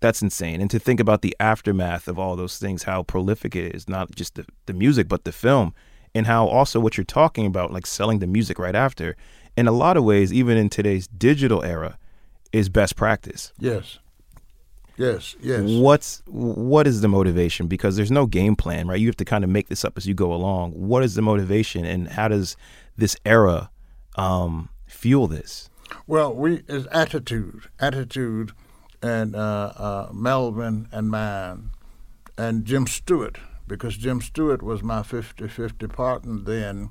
That's 0.01 0.23
insane, 0.23 0.61
and 0.61 0.71
to 0.71 0.79
think 0.79 1.01
about 1.01 1.23
the 1.23 1.35
aftermath 1.41 2.07
of 2.07 2.21
all 2.21 2.37
those 2.37 2.57
things, 2.57 2.85
how 2.85 3.03
prolific 3.03 3.57
it 3.57 3.75
is, 3.75 3.89
not 3.89 4.15
just 4.15 4.37
the, 4.37 4.47
the 4.67 4.73
music, 4.73 5.09
but 5.09 5.25
the 5.25 5.33
film, 5.33 5.75
and 6.15 6.25
how 6.25 6.47
also 6.47 6.79
what 6.79 6.97
you're 6.97 7.05
talking 7.05 7.47
about, 7.47 7.73
like 7.73 7.85
selling 7.85 8.21
the 8.21 8.29
music 8.29 8.61
right 8.61 8.77
after, 8.77 9.17
in 9.57 9.67
a 9.67 9.73
lot 9.73 9.97
of 9.97 10.05
ways, 10.05 10.33
even 10.33 10.57
in 10.57 10.69
today's 10.69 11.09
digital 11.09 11.65
era, 11.65 11.99
is 12.53 12.69
best 12.69 12.95
practice. 12.95 13.53
Yes. 13.59 13.99
Yes, 14.99 15.37
yes. 15.41 15.63
What's 15.65 16.23
what 16.27 16.89
is 16.89 17.03
the 17.03 17.09
motivation? 17.09 17.69
Because 17.69 17.97
there's 17.97 18.11
no 18.11 18.27
game 18.27 18.57
plan, 18.57 18.89
right? 18.89 18.99
You 18.99 19.07
have 19.07 19.17
to 19.19 19.25
kind 19.25 19.45
of 19.45 19.51
make 19.51 19.69
this 19.69 19.85
up 19.85 19.97
as 19.97 20.07
you 20.07 20.15
go 20.15 20.33
along. 20.33 20.73
What 20.73 21.05
is 21.05 21.15
the 21.15 21.23
motivation, 21.23 21.85
and 21.85 22.09
how 22.09 22.27
does 22.27 22.57
this 22.97 23.17
era 23.25 23.71
um, 24.17 24.71
fuel 24.87 25.29
this? 25.29 25.71
Well, 26.09 26.35
we 26.35 26.65
is 26.67 26.87
attitude, 26.89 27.69
attitude, 27.79 28.51
and 29.01 29.37
uh, 29.37 29.73
uh, 29.77 30.09
Melvin 30.13 30.89
and 30.91 31.09
mine, 31.11 31.71
and 32.37 32.65
Jim 32.65 32.89
Stewart, 32.89 33.39
because 33.69 33.97
Jim 33.97 34.21
Stewart 34.21 34.63
was 34.63 34.83
my 34.83 35.03
50-50 35.03 35.93
partner 35.93 36.39
then, 36.39 36.91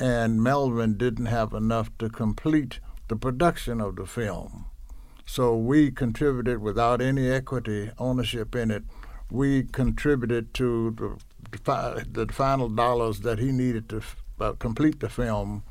and 0.00 0.42
Melvin 0.42 0.98
didn't 0.98 1.26
have 1.26 1.52
enough 1.52 1.96
to 1.98 2.08
complete 2.08 2.80
the 3.06 3.16
production 3.16 3.80
of 3.80 3.94
the 3.96 4.04
film. 4.04 4.66
So 5.26 5.56
we 5.56 5.90
contributed 5.90 6.62
without 6.62 7.02
any 7.02 7.28
equity 7.28 7.90
ownership 7.98 8.54
in 8.54 8.70
it. 8.70 8.84
We 9.30 9.64
contributed 9.64 10.54
to 10.54 11.18
the, 11.52 12.06
the 12.10 12.32
final 12.32 12.68
dollars 12.68 13.20
that 13.20 13.40
he 13.40 13.50
needed 13.50 13.88
to 13.88 14.02
uh, 14.40 14.52
complete 14.52 15.00
the 15.00 15.08
film, 15.08 15.64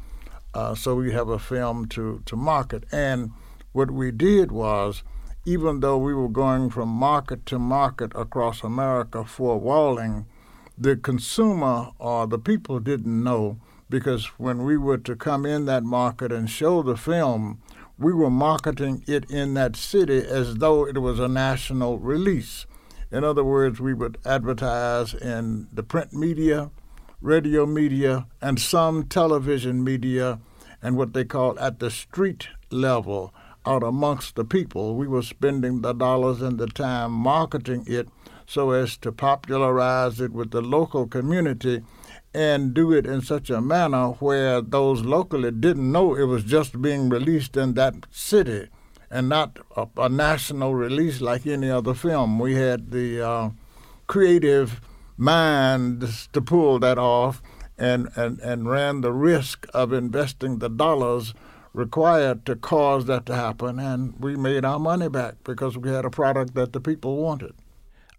uh, 0.53 0.75
so 0.75 0.95
we 0.95 1.13
have 1.13 1.29
a 1.29 1.39
film 1.39 1.87
to, 1.89 2.21
to 2.25 2.35
market. 2.35 2.83
And 2.91 3.31
what 3.71 3.91
we 3.91 4.11
did 4.11 4.51
was, 4.51 5.03
even 5.45 5.79
though 5.79 5.97
we 5.97 6.13
were 6.13 6.29
going 6.29 6.69
from 6.69 6.89
market 6.89 7.45
to 7.47 7.59
market 7.59 8.11
across 8.15 8.63
America 8.63 9.23
four 9.23 9.57
walling, 9.59 10.25
the 10.77 10.97
consumer 10.97 11.91
or 11.97 12.27
the 12.27 12.39
people 12.39 12.79
didn't 12.79 13.23
know 13.23 13.57
because 13.89 14.25
when 14.37 14.63
we 14.63 14.75
were 14.75 14.97
to 14.97 15.15
come 15.15 15.45
in 15.45 15.65
that 15.65 15.83
market 15.83 16.31
and 16.31 16.49
show 16.49 16.81
the 16.81 16.97
film, 16.97 17.61
we 17.97 18.13
were 18.13 18.29
marketing 18.29 19.03
it 19.07 19.29
in 19.31 19.53
that 19.53 19.75
city 19.75 20.17
as 20.17 20.55
though 20.55 20.85
it 20.85 20.97
was 20.97 21.19
a 21.19 21.27
national 21.27 21.97
release. 21.97 22.65
In 23.11 23.23
other 23.23 23.43
words, 23.43 23.79
we 23.79 23.93
would 23.93 24.17
advertise 24.25 25.13
in 25.13 25.67
the 25.71 25.83
print 25.83 26.11
media, 26.11 26.71
radio 27.21 27.65
media, 27.65 28.27
and 28.41 28.59
some 28.59 29.05
television 29.05 29.83
media, 29.83 30.39
and 30.81 30.97
what 30.97 31.13
they 31.13 31.23
call 31.23 31.57
at 31.59 31.79
the 31.79 31.89
street 31.89 32.49
level, 32.69 33.33
out 33.65 33.83
amongst 33.83 34.35
the 34.35 34.43
people. 34.43 34.95
We 34.95 35.07
were 35.07 35.21
spending 35.21 35.81
the 35.81 35.93
dollars 35.93 36.41
and 36.41 36.59
the 36.59 36.67
time 36.67 37.11
marketing 37.11 37.85
it 37.87 38.09
so 38.45 38.71
as 38.71 38.97
to 38.97 39.11
popularize 39.11 40.19
it 40.19 40.31
with 40.31 40.51
the 40.51 40.61
local 40.61 41.07
community 41.07 41.81
and 42.35 42.73
do 42.73 42.91
it 42.91 43.05
in 43.05 43.21
such 43.21 43.49
a 43.49 43.61
manner 43.61 44.09
where 44.19 44.59
those 44.59 45.01
locally 45.03 45.51
didn't 45.51 45.89
know 45.89 46.13
it 46.13 46.25
was 46.25 46.43
just 46.43 46.81
being 46.81 47.07
released 47.07 47.55
in 47.55 47.75
that 47.75 47.95
city 48.11 48.67
and 49.09 49.29
not 49.29 49.57
a, 49.77 49.87
a 49.95 50.09
national 50.09 50.75
release 50.75 51.21
like 51.21 51.47
any 51.47 51.71
other 51.71 51.93
film. 51.93 52.37
We 52.37 52.55
had 52.55 52.91
the 52.91 53.21
uh, 53.21 53.49
creative 54.07 54.81
mind 55.15 56.05
to 56.33 56.41
pull 56.41 56.79
that 56.79 56.97
off 56.97 57.41
and, 57.77 58.09
and, 58.17 58.39
and 58.41 58.69
ran 58.69 58.99
the 58.99 59.13
risk 59.13 59.65
of 59.73 59.93
investing 59.93 60.59
the 60.59 60.69
dollars 60.69 61.33
required 61.71 62.45
to 62.47 62.55
cause 62.57 63.05
that 63.05 63.25
to 63.27 63.35
happen, 63.35 63.79
and 63.79 64.13
we 64.19 64.35
made 64.35 64.65
our 64.65 64.79
money 64.79 65.07
back 65.09 65.35
because 65.43 65.77
we 65.77 65.89
had 65.89 66.05
a 66.05 66.09
product 66.09 66.53
that 66.55 66.73
the 66.73 66.81
people 66.81 67.17
wanted. 67.17 67.53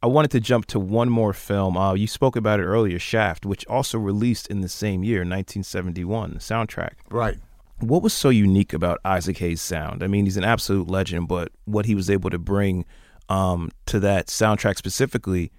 I 0.06 0.08
wanted 0.08 0.30
to 0.30 0.40
jump 0.40 0.66
to 0.66 0.78
one 0.78 1.08
more 1.08 1.32
film. 1.32 1.76
Uh, 1.76 1.94
you 1.94 2.06
spoke 2.06 2.36
about 2.36 2.60
it 2.60 2.62
earlier, 2.62 2.96
Shaft, 2.96 3.44
which 3.44 3.66
also 3.66 3.98
released 3.98 4.46
in 4.46 4.60
the 4.60 4.68
same 4.68 5.02
year, 5.02 5.22
1971, 5.22 6.34
the 6.34 6.38
soundtrack. 6.38 6.92
Right. 7.10 7.38
What 7.80 8.04
was 8.04 8.12
so 8.14 8.28
unique 8.28 8.72
about 8.72 9.00
Isaac 9.04 9.38
Hayes' 9.38 9.60
sound? 9.60 10.04
I 10.04 10.06
mean, 10.06 10.24
he's 10.24 10.36
an 10.36 10.44
absolute 10.44 10.86
legend, 10.86 11.26
but 11.26 11.50
what 11.64 11.86
he 11.86 11.96
was 11.96 12.08
able 12.08 12.30
to 12.30 12.38
bring 12.38 12.84
um, 13.28 13.72
to 13.86 13.98
that 13.98 14.28
soundtrack 14.28 14.76
specifically, 14.76 15.50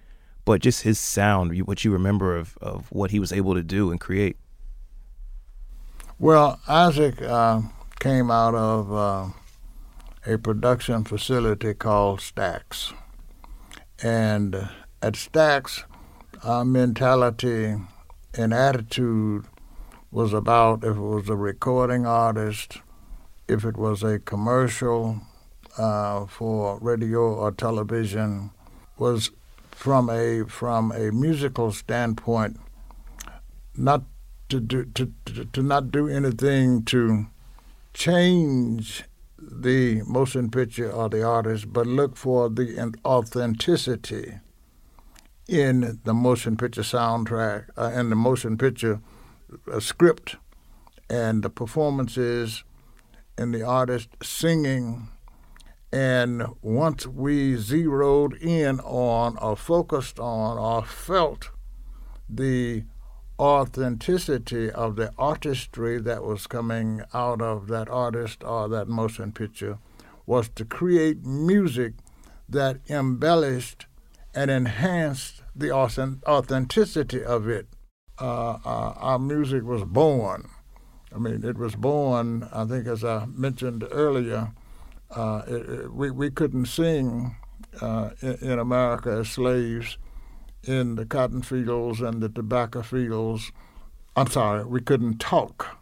but 0.46 0.62
just 0.62 0.80
his 0.80 0.98
sound, 0.98 1.54
what 1.66 1.84
you 1.84 1.92
remember 1.92 2.34
of, 2.34 2.56
of 2.62 2.90
what 2.90 3.10
he 3.10 3.18
was 3.18 3.34
able 3.34 3.52
to 3.52 3.62
do 3.62 3.90
and 3.90 4.00
create. 4.00 4.38
Well, 6.18 6.58
Isaac 6.66 7.20
uh, 7.20 7.60
came 8.00 8.30
out 8.30 8.54
of 8.54 8.90
uh, 8.90 9.26
a 10.24 10.38
production 10.38 11.04
facility 11.04 11.74
called 11.74 12.20
Stax 12.20 12.94
and 14.02 14.54
at 15.02 15.14
Stax, 15.14 15.84
our 16.44 16.64
mentality 16.64 17.76
and 18.34 18.54
attitude 18.54 19.44
was 20.10 20.32
about 20.32 20.84
if 20.84 20.96
it 20.96 21.00
was 21.00 21.28
a 21.28 21.36
recording 21.36 22.06
artist, 22.06 22.78
if 23.48 23.64
it 23.64 23.76
was 23.76 24.02
a 24.02 24.18
commercial 24.18 25.20
uh, 25.76 26.26
for 26.26 26.78
radio 26.80 27.34
or 27.34 27.52
television, 27.52 28.50
was 28.98 29.30
from 29.70 30.08
a 30.10 30.44
from 30.44 30.92
a 30.92 31.10
musical 31.12 31.72
standpoint, 31.72 32.58
not 33.76 34.02
to 34.48 34.60
do 34.60 34.84
to, 34.84 35.12
to, 35.26 35.44
to 35.44 35.62
not 35.62 35.90
do 35.90 36.08
anything 36.08 36.82
to 36.84 37.26
change 37.94 39.04
the 39.38 40.02
motion 40.02 40.50
picture 40.50 40.90
or 40.90 41.08
the 41.08 41.22
artist, 41.22 41.72
but 41.72 41.86
look 41.86 42.16
for 42.16 42.48
the 42.48 42.94
authenticity 43.04 44.40
in 45.46 46.00
the 46.04 46.14
motion 46.14 46.56
picture 46.56 46.82
soundtrack 46.82 47.66
uh, 47.76 47.90
and 47.94 48.12
the 48.12 48.16
motion 48.16 48.58
picture 48.58 49.00
uh, 49.72 49.80
script 49.80 50.36
and 51.08 51.42
the 51.42 51.50
performances 51.50 52.64
and 53.38 53.54
the 53.54 53.62
artist 53.62 54.08
singing. 54.22 55.08
And 55.90 56.46
once 56.60 57.06
we 57.06 57.56
zeroed 57.56 58.34
in 58.34 58.80
on 58.80 59.38
or 59.38 59.56
focused 59.56 60.18
on 60.18 60.58
or 60.58 60.84
felt 60.84 61.50
the 62.28 62.84
authenticity 63.38 64.70
of 64.70 64.96
the 64.96 65.12
artistry 65.18 66.00
that 66.00 66.24
was 66.24 66.46
coming 66.46 67.02
out 67.14 67.40
of 67.40 67.68
that 67.68 67.88
artist 67.88 68.42
or 68.44 68.68
that 68.68 68.88
motion 68.88 69.32
picture 69.32 69.78
was 70.26 70.48
to 70.50 70.64
create 70.64 71.24
music 71.24 71.94
that 72.48 72.78
embellished 72.88 73.86
and 74.34 74.50
enhanced 74.50 75.42
the 75.54 75.70
authenticity 75.72 77.24
of 77.24 77.48
it. 77.48 77.66
Uh, 78.20 78.58
uh, 78.64 78.94
our 78.96 79.18
music 79.18 79.62
was 79.62 79.84
born 79.84 80.48
I 81.14 81.18
mean, 81.18 81.44
it 81.44 81.56
was 81.56 81.74
born, 81.74 82.48
I 82.52 82.64
think, 82.64 82.86
as 82.86 83.04
I 83.04 83.26
mentioned 83.26 83.86
earlier, 83.90 84.52
uh, 85.10 85.42
it, 85.46 85.68
it, 85.68 85.92
we, 85.92 86.10
we 86.10 86.30
couldn't 86.30 86.66
sing 86.66 87.36
uh, 87.80 88.10
in, 88.20 88.34
in, 88.34 88.58
America 88.58 89.10
as 89.10 89.30
slaves 89.30 89.96
in 90.64 90.96
the 90.96 91.06
cotton 91.06 91.42
fields 91.42 92.00
and 92.00 92.22
the 92.22 92.28
tobacco 92.28 92.82
fields. 92.82 93.52
I'm 94.16 94.26
sorry, 94.26 94.64
we 94.64 94.80
couldn't 94.80 95.18
talk. 95.18 95.78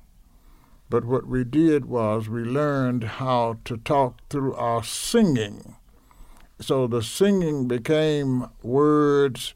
But 0.89 1.05
what 1.05 1.27
we 1.27 1.43
did 1.43 1.87
was 1.87 2.29
we 2.29 2.45
learned 2.45 3.05
how 3.05 3.59
to 3.65 3.77
talk 3.79 4.21
through 4.29 4.55
our 4.55 4.85
singing. 4.85 5.77
So 6.61 6.87
the 6.87 7.03
singing 7.03 7.67
became 7.67 8.49
words 8.63 9.55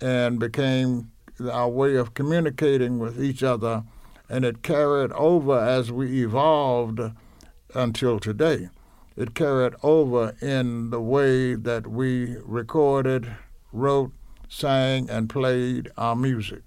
and 0.00 0.38
became 0.38 1.10
our 1.50 1.68
way 1.68 1.96
of 1.96 2.14
communicating 2.14 2.98
with 2.98 3.22
each 3.22 3.42
other, 3.42 3.84
and 4.28 4.44
it 4.44 4.62
carried 4.62 5.12
over 5.12 5.58
as 5.58 5.90
we 5.90 6.22
evolved 6.22 7.00
until 7.74 8.18
today. 8.18 8.68
It 9.16 9.34
carried 9.34 9.74
over 9.82 10.36
in 10.40 10.90
the 10.90 11.00
way 11.00 11.54
that 11.54 11.88
we 11.88 12.36
recorded, 12.44 13.36
wrote, 13.72 14.12
sang, 14.48 15.08
and 15.10 15.28
played 15.28 15.90
our 15.96 16.16
music. 16.16 16.62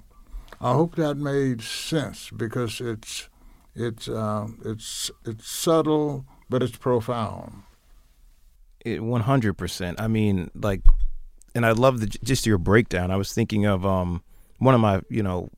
I 0.60 0.74
hope 0.74 0.96
that 0.96 1.16
made 1.16 1.62
sense 1.62 2.30
because 2.30 2.80
it's 2.80 3.30
it's 3.76 4.08
uh, 4.08 4.48
it's 4.64 5.10
it's 5.26 5.50
subtle, 5.50 6.26
but 6.50 6.62
it's 6.62 6.78
profound. 6.78 7.64
One 8.86 9.22
hundred 9.22 9.54
percent. 9.54 10.00
I 10.00 10.08
mean, 10.08 10.52
like, 10.56 10.82
and 11.56 11.66
I 11.66 11.72
love 11.72 12.00
the 12.00 12.08
just 12.08 12.46
your 12.46 12.58
breakdown. 12.58 13.12
I 13.12 13.16
was 13.16 13.34
thinking 13.34 13.66
of 13.66 13.86
um 13.86 14.24
one 14.60 14.76
of 14.76 14.82
my 14.82 15.02
you 15.10 15.24
know 15.24 15.50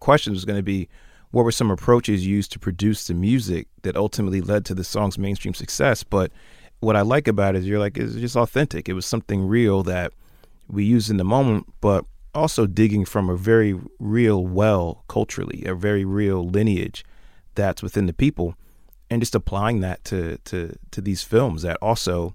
questions 0.00 0.34
was 0.34 0.44
going 0.44 0.58
to 0.58 0.62
be 0.62 0.88
what 1.30 1.44
were 1.44 1.52
some 1.52 1.70
approaches 1.70 2.26
used 2.26 2.52
to 2.52 2.58
produce 2.58 3.06
the 3.06 3.14
music 3.14 3.68
that 3.82 3.96
ultimately 3.96 4.40
led 4.40 4.64
to 4.64 4.74
the 4.74 4.84
song's 4.84 5.18
mainstream 5.18 5.54
success. 5.54 6.02
But 6.02 6.32
what 6.80 6.96
I 6.96 7.02
like 7.02 7.28
about 7.28 7.54
it 7.54 7.60
is 7.60 7.66
you're 7.66 7.78
like 7.78 7.96
it's 7.96 8.14
just 8.14 8.36
authentic. 8.36 8.88
It 8.88 8.94
was 8.94 9.06
something 9.06 9.46
real 9.46 9.82
that 9.84 10.12
we 10.68 10.84
use 10.84 11.10
in 11.10 11.16
the 11.16 11.24
moment, 11.24 11.66
but 11.80 12.04
also 12.34 12.66
digging 12.66 13.04
from 13.04 13.28
a 13.28 13.36
very 13.36 13.78
real 13.98 14.46
well 14.46 15.04
culturally, 15.08 15.64
a 15.64 15.74
very 15.74 16.04
real 16.04 16.46
lineage 16.46 17.04
that's 17.54 17.82
within 17.82 18.06
the 18.06 18.12
people, 18.12 18.54
and 19.10 19.20
just 19.22 19.34
applying 19.34 19.80
that 19.80 20.04
to 20.04 20.38
to 20.44 20.76
to 20.90 21.00
these 21.00 21.22
films 21.22 21.62
that 21.62 21.76
also 21.82 22.34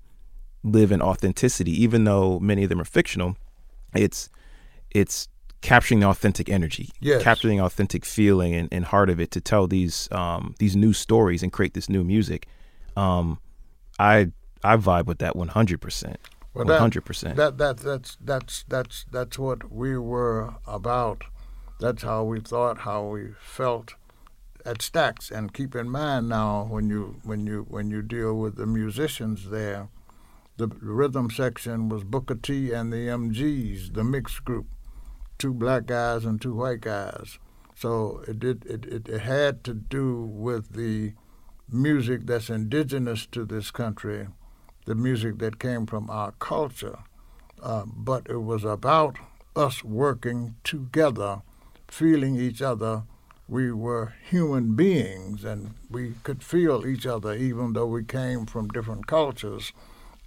live 0.64 0.92
in 0.92 1.02
authenticity, 1.02 1.72
even 1.82 2.04
though 2.06 2.40
many 2.40 2.64
of 2.64 2.70
them 2.70 2.82
are 2.82 2.86
fictional. 2.86 3.36
It's 3.94 4.30
it's 4.92 5.28
capturing 5.62 6.02
the 6.02 6.08
authentic 6.08 6.50
energy, 6.50 6.90
yes. 7.00 7.24
capturing 7.24 7.58
the 7.58 7.64
authentic 7.64 8.06
feeling 8.06 8.54
and, 8.54 8.68
and, 8.72 8.86
heart 8.86 9.10
of 9.10 9.20
it 9.20 9.32
to 9.32 9.42
tell 9.42 9.66
these 9.66 10.10
um, 10.12 10.56
these 10.60 10.76
new 10.76 10.94
stories 10.94 11.42
and 11.42 11.52
create 11.52 11.74
this 11.74 11.90
new 11.90 12.04
music. 12.04 12.48
Um, 12.96 13.40
I 14.00 14.32
I 14.64 14.78
vibe 14.78 15.06
with 15.06 15.20
that 15.20 15.36
one 15.36 15.50
hundred 15.50 15.82
percent. 15.82 16.20
Hundred 16.56 17.06
percent. 17.06 17.36
That 17.36 17.58
that 17.58 17.78
that's 17.78 18.18
that's 18.22 18.64
that's 18.68 19.06
that's 19.12 19.40
what 19.40 19.72
we 19.72 19.98
were 19.98 20.54
about. 20.68 21.24
That's 21.80 22.04
how 22.04 22.24
we 22.24 22.40
thought, 22.40 22.80
how 22.80 23.08
we 23.08 23.32
felt 23.42 23.96
at 24.66 24.78
Stax. 24.78 25.32
And 25.32 25.54
keep 25.54 25.76
in 25.76 25.90
mind 25.90 26.30
now, 26.30 26.66
when 26.70 26.90
you 26.90 27.20
when 27.24 27.48
you 27.48 27.66
when 27.68 27.90
you 27.90 28.04
deal 28.04 28.36
with 28.36 28.56
the 28.56 28.68
musicians 28.68 29.50
there, 29.50 29.90
the 30.58 30.68
rhythm 30.68 31.32
section 31.32 31.90
was 31.90 32.04
Booker 32.04 32.36
T 32.36 32.72
and 32.72 32.94
the 32.94 33.08
MGs, 33.08 33.94
the 33.94 34.04
mixed 34.04 34.46
group, 34.46 34.68
two 35.40 35.54
black 35.54 35.88
guys 35.88 36.24
and 36.24 36.40
two 36.40 36.54
white 36.54 36.82
guys. 36.82 37.40
So 37.76 38.24
it 38.28 38.38
did 38.38 38.66
it, 38.68 38.86
it, 38.86 39.10
it 39.10 39.22
had 39.22 39.64
to 39.64 39.74
do 39.74 40.22
with 40.22 40.74
the 40.74 41.14
music 41.68 42.28
that's 42.28 42.52
indigenous 42.52 43.26
to 43.28 43.44
this 43.44 43.72
country 43.72 44.28
the 44.86 44.96
music 44.96 45.40
that 45.40 45.60
came 45.60 45.86
from 45.86 46.10
our 46.10 46.32
culture, 46.34 47.00
uh, 47.62 47.84
but 47.86 48.28
it 48.30 48.38
was 48.38 48.64
about 48.64 49.18
us 49.56 49.84
working 49.84 50.56
together, 50.64 51.42
feeling 51.88 52.36
each 52.36 52.62
other. 52.62 53.04
We 53.48 53.72
were 53.72 54.14
human 54.30 54.76
beings 54.76 55.44
and 55.44 55.76
we 55.90 56.14
could 56.24 56.44
feel 56.44 56.88
each 56.88 57.06
other 57.06 57.34
even 57.34 57.74
though 57.74 57.86
we 57.86 58.04
came 58.04 58.46
from 58.46 58.70
different 58.70 59.06
cultures 59.06 59.74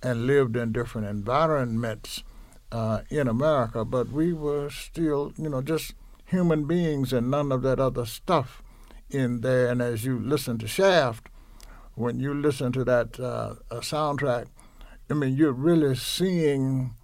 and 0.02 0.26
lived 0.26 0.56
in 0.56 0.72
different 0.72 1.06
environments 1.06 2.22
uh, 2.70 3.00
in 3.10 3.28
America, 3.28 3.84
but 3.84 4.10
we 4.10 4.32
were 4.32 4.70
still, 4.70 5.32
you 5.38 5.48
know, 5.48 5.62
just 5.62 5.94
human 6.26 6.64
beings 6.66 7.12
and 7.12 7.30
none 7.30 7.52
of 7.52 7.62
that 7.62 7.80
other 7.80 8.04
stuff 8.04 8.62
in 9.10 9.40
there. 9.40 9.68
And 9.68 9.80
as 9.80 10.04
you 10.04 10.18
listen 10.18 10.58
to 10.58 10.68
Shaft, 10.68 11.28
when 11.96 12.20
you 12.20 12.32
listen 12.32 12.70
to 12.72 12.84
that 12.84 13.18
uh, 13.18 13.54
soundtrack, 13.80 14.46
I 15.10 15.14
mean, 15.14 15.34
you're 15.34 15.52
really 15.52 15.96
seeing, 15.96 16.94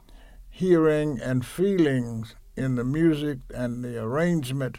hearing, 0.51 1.19
and 1.21 1.45
feeling 1.45 2.27
in 2.57 2.77
the 2.77 2.85
music 2.85 3.39
and 3.55 3.83
the 3.83 4.01
arrangement 4.01 4.79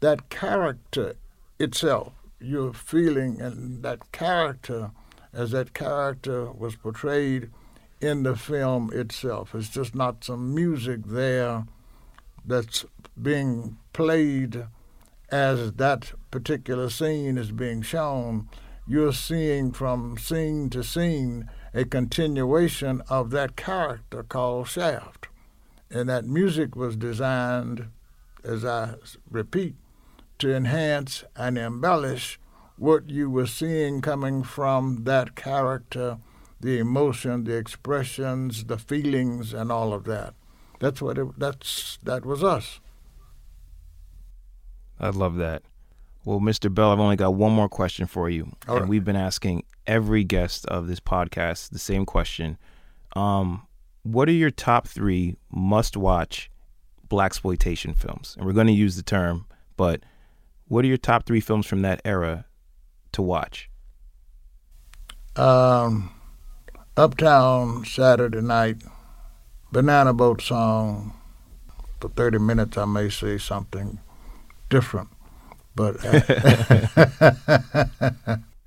that 0.00 0.30
character 0.30 1.14
itself. 1.58 2.14
You're 2.40 2.72
feeling 2.72 3.40
and 3.40 3.82
that 3.82 4.10
character 4.12 4.92
as 5.32 5.50
that 5.50 5.74
character 5.74 6.50
was 6.50 6.76
portrayed 6.76 7.50
in 8.00 8.22
the 8.22 8.34
film 8.34 8.90
itself. 8.94 9.54
It's 9.54 9.68
just 9.68 9.94
not 9.94 10.24
some 10.24 10.54
music 10.54 11.00
there 11.04 11.66
that's 12.46 12.86
being 13.20 13.76
played 13.92 14.64
as 15.30 15.72
that 15.72 16.12
particular 16.30 16.88
scene 16.88 17.36
is 17.36 17.52
being 17.52 17.82
shown 17.82 18.48
you're 18.86 19.12
seeing 19.12 19.72
from 19.72 20.18
scene 20.18 20.70
to 20.70 20.82
scene 20.82 21.48
a 21.72 21.84
continuation 21.84 23.02
of 23.08 23.30
that 23.30 23.56
character 23.56 24.22
called 24.22 24.68
Shaft. 24.68 25.28
And 25.90 26.08
that 26.08 26.24
music 26.24 26.76
was 26.76 26.96
designed, 26.96 27.88
as 28.44 28.64
I 28.64 28.94
repeat, 29.30 29.74
to 30.38 30.54
enhance 30.54 31.24
and 31.36 31.58
embellish 31.58 32.40
what 32.76 33.10
you 33.10 33.28
were 33.28 33.46
seeing 33.46 34.00
coming 34.00 34.42
from 34.42 35.04
that 35.04 35.36
character, 35.36 36.18
the 36.60 36.78
emotion, 36.78 37.44
the 37.44 37.56
expressions, 37.56 38.64
the 38.64 38.78
feelings, 38.78 39.52
and 39.52 39.70
all 39.70 39.92
of 39.92 40.04
that. 40.04 40.34
That's 40.78 41.02
what 41.02 41.18
it, 41.18 41.38
that's 41.38 41.98
that 42.02 42.24
was 42.24 42.42
us. 42.42 42.80
I 44.98 45.10
love 45.10 45.36
that. 45.36 45.62
Well, 46.24 46.40
Mr. 46.40 46.72
Bell, 46.72 46.92
I've 46.92 47.00
only 47.00 47.16
got 47.16 47.34
one 47.34 47.52
more 47.52 47.68
question 47.68 48.06
for 48.06 48.28
you. 48.28 48.52
All 48.68 48.76
and 48.76 48.82
right. 48.82 48.88
we've 48.88 49.04
been 49.04 49.16
asking 49.16 49.64
every 49.86 50.22
guest 50.22 50.66
of 50.66 50.86
this 50.86 51.00
podcast 51.00 51.70
the 51.70 51.78
same 51.78 52.04
question. 52.04 52.58
Um, 53.16 53.66
what 54.02 54.28
are 54.28 54.32
your 54.32 54.50
top 54.50 54.86
three 54.86 55.36
must 55.50 55.96
watch 55.96 56.50
black 57.08 57.26
exploitation 57.26 57.94
films? 57.94 58.34
And 58.36 58.46
we're 58.46 58.52
going 58.52 58.66
to 58.66 58.72
use 58.72 58.96
the 58.96 59.02
term, 59.02 59.46
but 59.76 60.02
what 60.68 60.84
are 60.84 60.88
your 60.88 60.96
top 60.96 61.26
three 61.26 61.40
films 61.40 61.66
from 61.66 61.82
that 61.82 62.00
era 62.04 62.44
to 63.12 63.22
watch? 63.22 63.70
Um, 65.36 66.12
Uptown 66.96 67.84
Saturday 67.84 68.40
Night, 68.40 68.76
Banana 69.72 70.12
Boat 70.12 70.42
Song. 70.42 71.14
For 72.00 72.08
30 72.08 72.38
minutes, 72.38 72.78
I 72.78 72.86
may 72.86 73.10
say 73.10 73.36
something 73.36 73.98
different. 74.70 75.08
But 75.74 76.04
uh, 76.04 76.20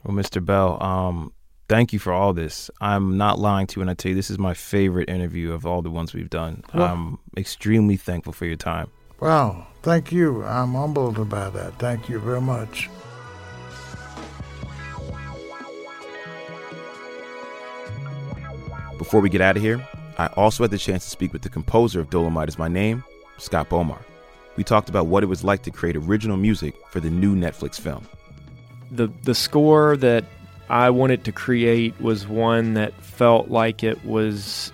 well, 0.03 0.15
Mr. 0.15 0.43
Bell, 0.43 0.81
um, 0.81 1.33
thank 1.67 1.93
you 1.93 1.99
for 1.99 2.13
all 2.13 2.33
this. 2.33 2.69
I'm 2.81 3.17
not 3.17 3.39
lying 3.39 3.67
to 3.67 3.75
you 3.75 3.81
when 3.81 3.89
I 3.89 3.93
tell 3.93 4.09
you 4.09 4.15
this 4.15 4.29
is 4.29 4.39
my 4.39 4.53
favorite 4.53 5.09
interview 5.09 5.51
of 5.51 5.65
all 5.65 5.81
the 5.81 5.91
ones 5.91 6.13
we've 6.13 6.29
done. 6.29 6.63
Well, 6.73 6.85
I'm 6.85 7.19
extremely 7.37 7.97
thankful 7.97 8.33
for 8.33 8.45
your 8.45 8.55
time. 8.55 8.89
Wow, 9.19 9.67
thank 9.81 10.11
you. 10.11 10.43
I'm 10.43 10.73
humbled 10.73 11.17
about 11.17 11.53
that. 11.53 11.79
Thank 11.79 12.09
you 12.09 12.19
very 12.19 12.41
much. 12.41 12.89
Before 18.97 19.19
we 19.19 19.29
get 19.29 19.41
out 19.41 19.57
of 19.57 19.61
here, 19.61 19.85
I 20.17 20.27
also 20.27 20.63
had 20.63 20.71
the 20.71 20.77
chance 20.77 21.03
to 21.03 21.09
speak 21.09 21.33
with 21.33 21.41
the 21.41 21.49
composer 21.49 21.99
of 21.99 22.09
Dolomite 22.09 22.47
is 22.47 22.57
My 22.57 22.67
Name, 22.67 23.03
Scott 23.37 23.69
Bomar 23.69 23.99
we 24.55 24.63
talked 24.63 24.89
about 24.89 25.07
what 25.07 25.23
it 25.23 25.27
was 25.27 25.43
like 25.43 25.63
to 25.63 25.71
create 25.71 25.95
original 25.95 26.37
music 26.37 26.75
for 26.89 26.99
the 26.99 27.09
new 27.09 27.35
Netflix 27.35 27.79
film. 27.79 28.07
The 28.91 29.11
the 29.23 29.35
score 29.35 29.97
that 29.97 30.25
I 30.69 30.89
wanted 30.89 31.23
to 31.25 31.31
create 31.31 31.99
was 31.99 32.27
one 32.27 32.75
that 32.75 32.93
felt 33.01 33.49
like 33.49 33.83
it 33.83 34.03
was 34.05 34.71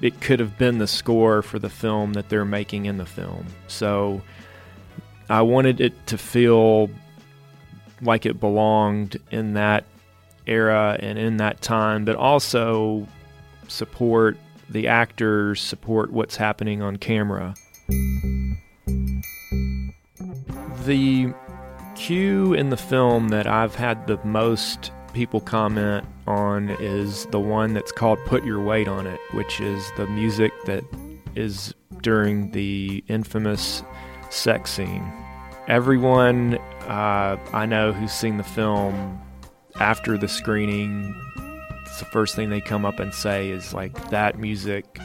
it 0.00 0.20
could 0.20 0.40
have 0.40 0.58
been 0.58 0.78
the 0.78 0.86
score 0.86 1.42
for 1.42 1.58
the 1.58 1.70
film 1.70 2.14
that 2.14 2.28
they're 2.28 2.44
making 2.44 2.86
in 2.86 2.98
the 2.98 3.06
film. 3.06 3.46
So 3.68 4.20
I 5.30 5.42
wanted 5.42 5.80
it 5.80 6.06
to 6.08 6.18
feel 6.18 6.90
like 8.00 8.26
it 8.26 8.40
belonged 8.40 9.16
in 9.30 9.54
that 9.54 9.84
era 10.46 10.96
and 10.98 11.18
in 11.18 11.36
that 11.36 11.62
time, 11.62 12.04
but 12.04 12.16
also 12.16 13.06
support 13.68 14.36
the 14.68 14.88
actors, 14.88 15.60
support 15.60 16.12
what's 16.12 16.36
happening 16.36 16.82
on 16.82 16.96
camera 16.96 17.54
the 20.84 21.32
cue 21.94 22.54
in 22.54 22.70
the 22.70 22.76
film 22.76 23.28
that 23.28 23.46
I've 23.46 23.74
had 23.74 24.06
the 24.06 24.18
most 24.24 24.92
people 25.12 25.40
comment 25.40 26.06
on 26.26 26.70
is 26.80 27.26
the 27.26 27.40
one 27.40 27.74
that's 27.74 27.92
called 27.92 28.18
Put 28.26 28.44
Your 28.44 28.60
Weight 28.60 28.88
on 28.88 29.06
It, 29.06 29.20
which 29.32 29.60
is 29.60 29.90
the 29.96 30.06
music 30.06 30.52
that 30.66 30.84
is 31.34 31.74
during 32.00 32.50
the 32.52 33.04
infamous 33.08 33.82
sex 34.30 34.70
scene. 34.70 35.12
Everyone 35.68 36.58
uh, 36.88 37.38
I 37.52 37.66
know 37.66 37.92
who's 37.92 38.12
seen 38.12 38.36
the 38.36 38.44
film 38.44 39.20
after 39.76 40.18
the 40.18 40.28
screening, 40.28 41.14
it's 41.82 41.98
the 41.98 42.04
first 42.06 42.34
thing 42.34 42.50
they 42.50 42.60
come 42.60 42.84
up 42.84 42.98
and 42.98 43.14
say 43.14 43.50
is 43.50 43.72
like, 43.72 44.10
that 44.10 44.38
music 44.38 44.98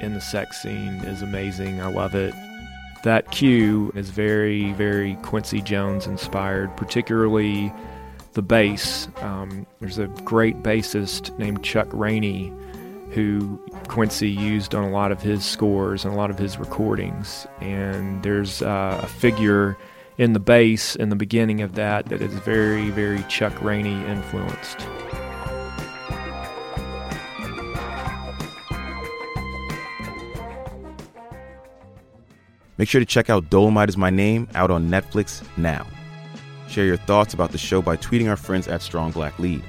in 0.00 0.14
the 0.14 0.20
sex 0.20 0.62
scene 0.62 0.96
is 1.04 1.22
amazing. 1.22 1.80
I 1.80 1.88
love 1.88 2.14
it. 2.14 2.34
That 3.04 3.30
cue 3.30 3.92
is 3.94 4.08
very, 4.08 4.72
very 4.72 5.16
Quincy 5.16 5.60
Jones 5.60 6.06
inspired, 6.06 6.74
particularly 6.74 7.70
the 8.32 8.40
bass. 8.40 9.08
Um, 9.20 9.66
there's 9.78 9.98
a 9.98 10.06
great 10.24 10.62
bassist 10.62 11.38
named 11.38 11.62
Chuck 11.62 11.86
Rainey 11.92 12.50
who 13.10 13.60
Quincy 13.88 14.30
used 14.30 14.74
on 14.74 14.84
a 14.84 14.90
lot 14.90 15.12
of 15.12 15.20
his 15.20 15.44
scores 15.44 16.06
and 16.06 16.14
a 16.14 16.16
lot 16.16 16.30
of 16.30 16.38
his 16.38 16.58
recordings. 16.58 17.46
And 17.60 18.22
there's 18.22 18.62
uh, 18.62 19.00
a 19.02 19.06
figure 19.06 19.76
in 20.16 20.32
the 20.32 20.40
bass 20.40 20.96
in 20.96 21.10
the 21.10 21.16
beginning 21.16 21.60
of 21.60 21.74
that 21.74 22.06
that 22.06 22.22
is 22.22 22.32
very, 22.32 22.88
very 22.88 23.22
Chuck 23.24 23.60
Rainey 23.62 24.02
influenced. 24.06 24.86
Make 32.76 32.88
sure 32.88 33.00
to 33.00 33.06
check 33.06 33.30
out 33.30 33.50
Dolomite 33.50 33.88
is 33.88 33.96
My 33.96 34.10
Name 34.10 34.48
out 34.54 34.70
on 34.70 34.88
Netflix 34.90 35.44
now. 35.56 35.86
Share 36.68 36.86
your 36.86 36.96
thoughts 36.96 37.32
about 37.32 37.52
the 37.52 37.58
show 37.58 37.80
by 37.80 37.96
tweeting 37.96 38.28
our 38.28 38.36
friends 38.36 38.66
at 38.66 38.82
Strong 38.82 39.12
Black 39.12 39.38
Lead. 39.38 39.62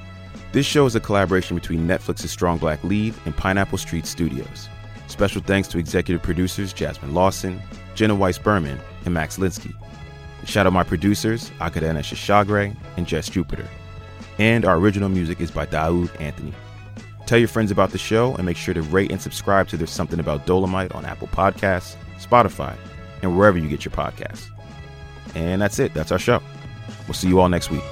This 0.50 0.66
show 0.66 0.86
is 0.86 0.96
a 0.96 1.00
collaboration 1.00 1.56
between 1.56 1.86
Netflix's 1.86 2.32
Strong 2.32 2.58
Black 2.58 2.82
Lead 2.82 3.14
and 3.24 3.36
Pineapple 3.36 3.78
Street 3.78 4.06
Studios. 4.06 4.68
Special 5.06 5.40
thanks 5.40 5.68
to 5.68 5.78
executive 5.78 6.20
producers 6.20 6.74
Jasmyn 6.74 7.12
Lawson, 7.12 7.62
Jenna 7.94 8.16
Weiss 8.16 8.38
Berman, 8.38 8.80
and 9.04 9.14
Max 9.14 9.36
Linsky. 9.38 9.72
Shout 10.44 10.66
out 10.66 10.72
my 10.72 10.82
producers, 10.82 11.50
Akadena 11.60 12.00
Shashagre 12.00 12.74
and 12.96 13.06
Jess 13.06 13.28
Jupiter. 13.28 13.68
And 14.38 14.64
our 14.64 14.78
original 14.78 15.08
music 15.08 15.40
is 15.40 15.52
by 15.52 15.66
Daoud 15.66 16.10
Anthony. 16.20 16.52
Tell 17.26 17.38
your 17.38 17.48
friends 17.48 17.70
about 17.70 17.90
the 17.90 17.98
show 17.98 18.34
and 18.34 18.46
make 18.46 18.56
sure 18.56 18.74
to 18.74 18.82
rate 18.82 19.12
and 19.12 19.20
subscribe 19.20 19.68
to 19.68 19.76
There's 19.76 19.90
Something 19.90 20.20
About 20.20 20.46
Dolomite 20.46 20.92
on 20.92 21.04
Apple 21.04 21.28
Podcasts, 21.28 21.96
Spotify, 22.18 22.76
and 23.26 23.36
wherever 23.36 23.58
you 23.58 23.68
get 23.68 23.84
your 23.84 23.92
podcasts. 23.92 24.46
And 25.34 25.60
that's 25.60 25.78
it. 25.78 25.92
That's 25.92 26.12
our 26.12 26.18
show. 26.18 26.40
We'll 27.06 27.14
see 27.14 27.28
you 27.28 27.40
all 27.40 27.48
next 27.48 27.70
week. 27.70 27.82